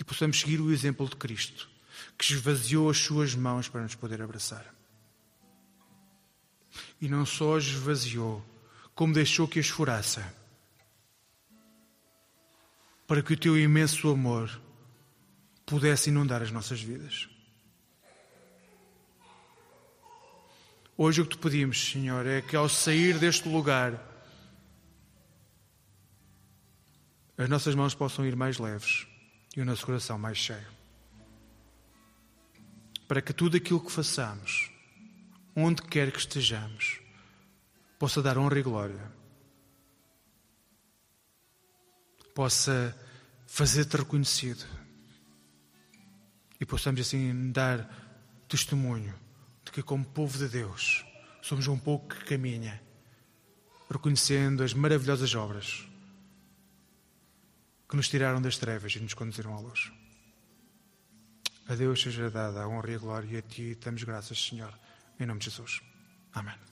E 0.00 0.04
possamos 0.04 0.40
seguir 0.40 0.60
o 0.60 0.72
exemplo 0.72 1.08
de 1.08 1.16
Cristo, 1.16 1.68
que 2.18 2.32
esvaziou 2.32 2.90
as 2.90 2.98
suas 2.98 3.34
mãos 3.36 3.68
para 3.68 3.82
nos 3.82 3.94
poder 3.94 4.20
abraçar. 4.20 4.74
E 7.00 7.08
não 7.08 7.24
só 7.24 7.56
esvaziou, 7.56 8.44
como 8.94 9.14
deixou 9.14 9.46
que 9.46 9.60
esfurasse, 9.60 10.20
para 13.06 13.22
que 13.22 13.32
o 13.32 13.38
teu 13.38 13.56
imenso 13.56 14.10
amor 14.10 14.60
pudesse 15.64 16.10
inundar 16.10 16.42
as 16.42 16.50
nossas 16.50 16.82
vidas. 16.82 17.28
Hoje 20.96 21.20
o 21.20 21.26
que 21.26 21.36
te 21.36 21.40
pedimos, 21.40 21.92
Senhor, 21.92 22.26
é 22.26 22.42
que 22.42 22.56
ao 22.56 22.68
sair 22.68 23.16
deste 23.20 23.48
lugar, 23.48 24.04
as 27.36 27.48
nossas 27.48 27.76
mãos 27.76 27.94
possam 27.94 28.26
ir 28.26 28.34
mais 28.34 28.58
leves 28.58 29.06
e 29.56 29.60
o 29.60 29.64
nosso 29.64 29.86
coração 29.86 30.18
mais 30.18 30.36
cheio. 30.36 30.77
Para 33.08 33.22
que 33.22 33.32
tudo 33.32 33.56
aquilo 33.56 33.80
que 33.80 33.90
façamos, 33.90 34.70
onde 35.56 35.82
quer 35.82 36.12
que 36.12 36.18
estejamos, 36.18 37.00
possa 37.98 38.22
dar 38.22 38.38
honra 38.38 38.60
e 38.60 38.62
glória, 38.62 39.12
possa 42.34 42.96
fazer-te 43.46 43.96
reconhecido 43.96 44.64
e 46.60 46.66
possamos 46.66 47.00
assim 47.00 47.50
dar 47.50 47.88
testemunho 48.46 49.14
de 49.64 49.72
que, 49.72 49.82
como 49.82 50.04
povo 50.04 50.38
de 50.38 50.48
Deus, 50.48 51.04
somos 51.42 51.66
um 51.66 51.78
povo 51.78 52.06
que 52.06 52.24
caminha, 52.24 52.80
reconhecendo 53.90 54.62
as 54.62 54.74
maravilhosas 54.74 55.34
obras 55.34 55.88
que 57.88 57.96
nos 57.96 58.08
tiraram 58.08 58.40
das 58.40 58.58
trevas 58.58 58.94
e 58.94 59.00
nos 59.00 59.14
conduziram 59.14 59.56
à 59.56 59.60
luz. 59.60 59.90
A 61.68 61.74
Deus 61.74 62.00
seja 62.00 62.30
dada 62.30 62.62
a 62.62 62.68
honra 62.68 62.92
e 62.92 62.94
a 62.94 62.98
glória 62.98 63.28
e 63.30 63.36
a 63.36 63.42
Ti 63.42 63.74
damos 63.74 64.02
graças, 64.02 64.42
Senhor, 64.42 64.72
em 65.20 65.26
nome 65.26 65.38
de 65.38 65.50
Jesus. 65.50 65.82
Amém. 66.32 66.67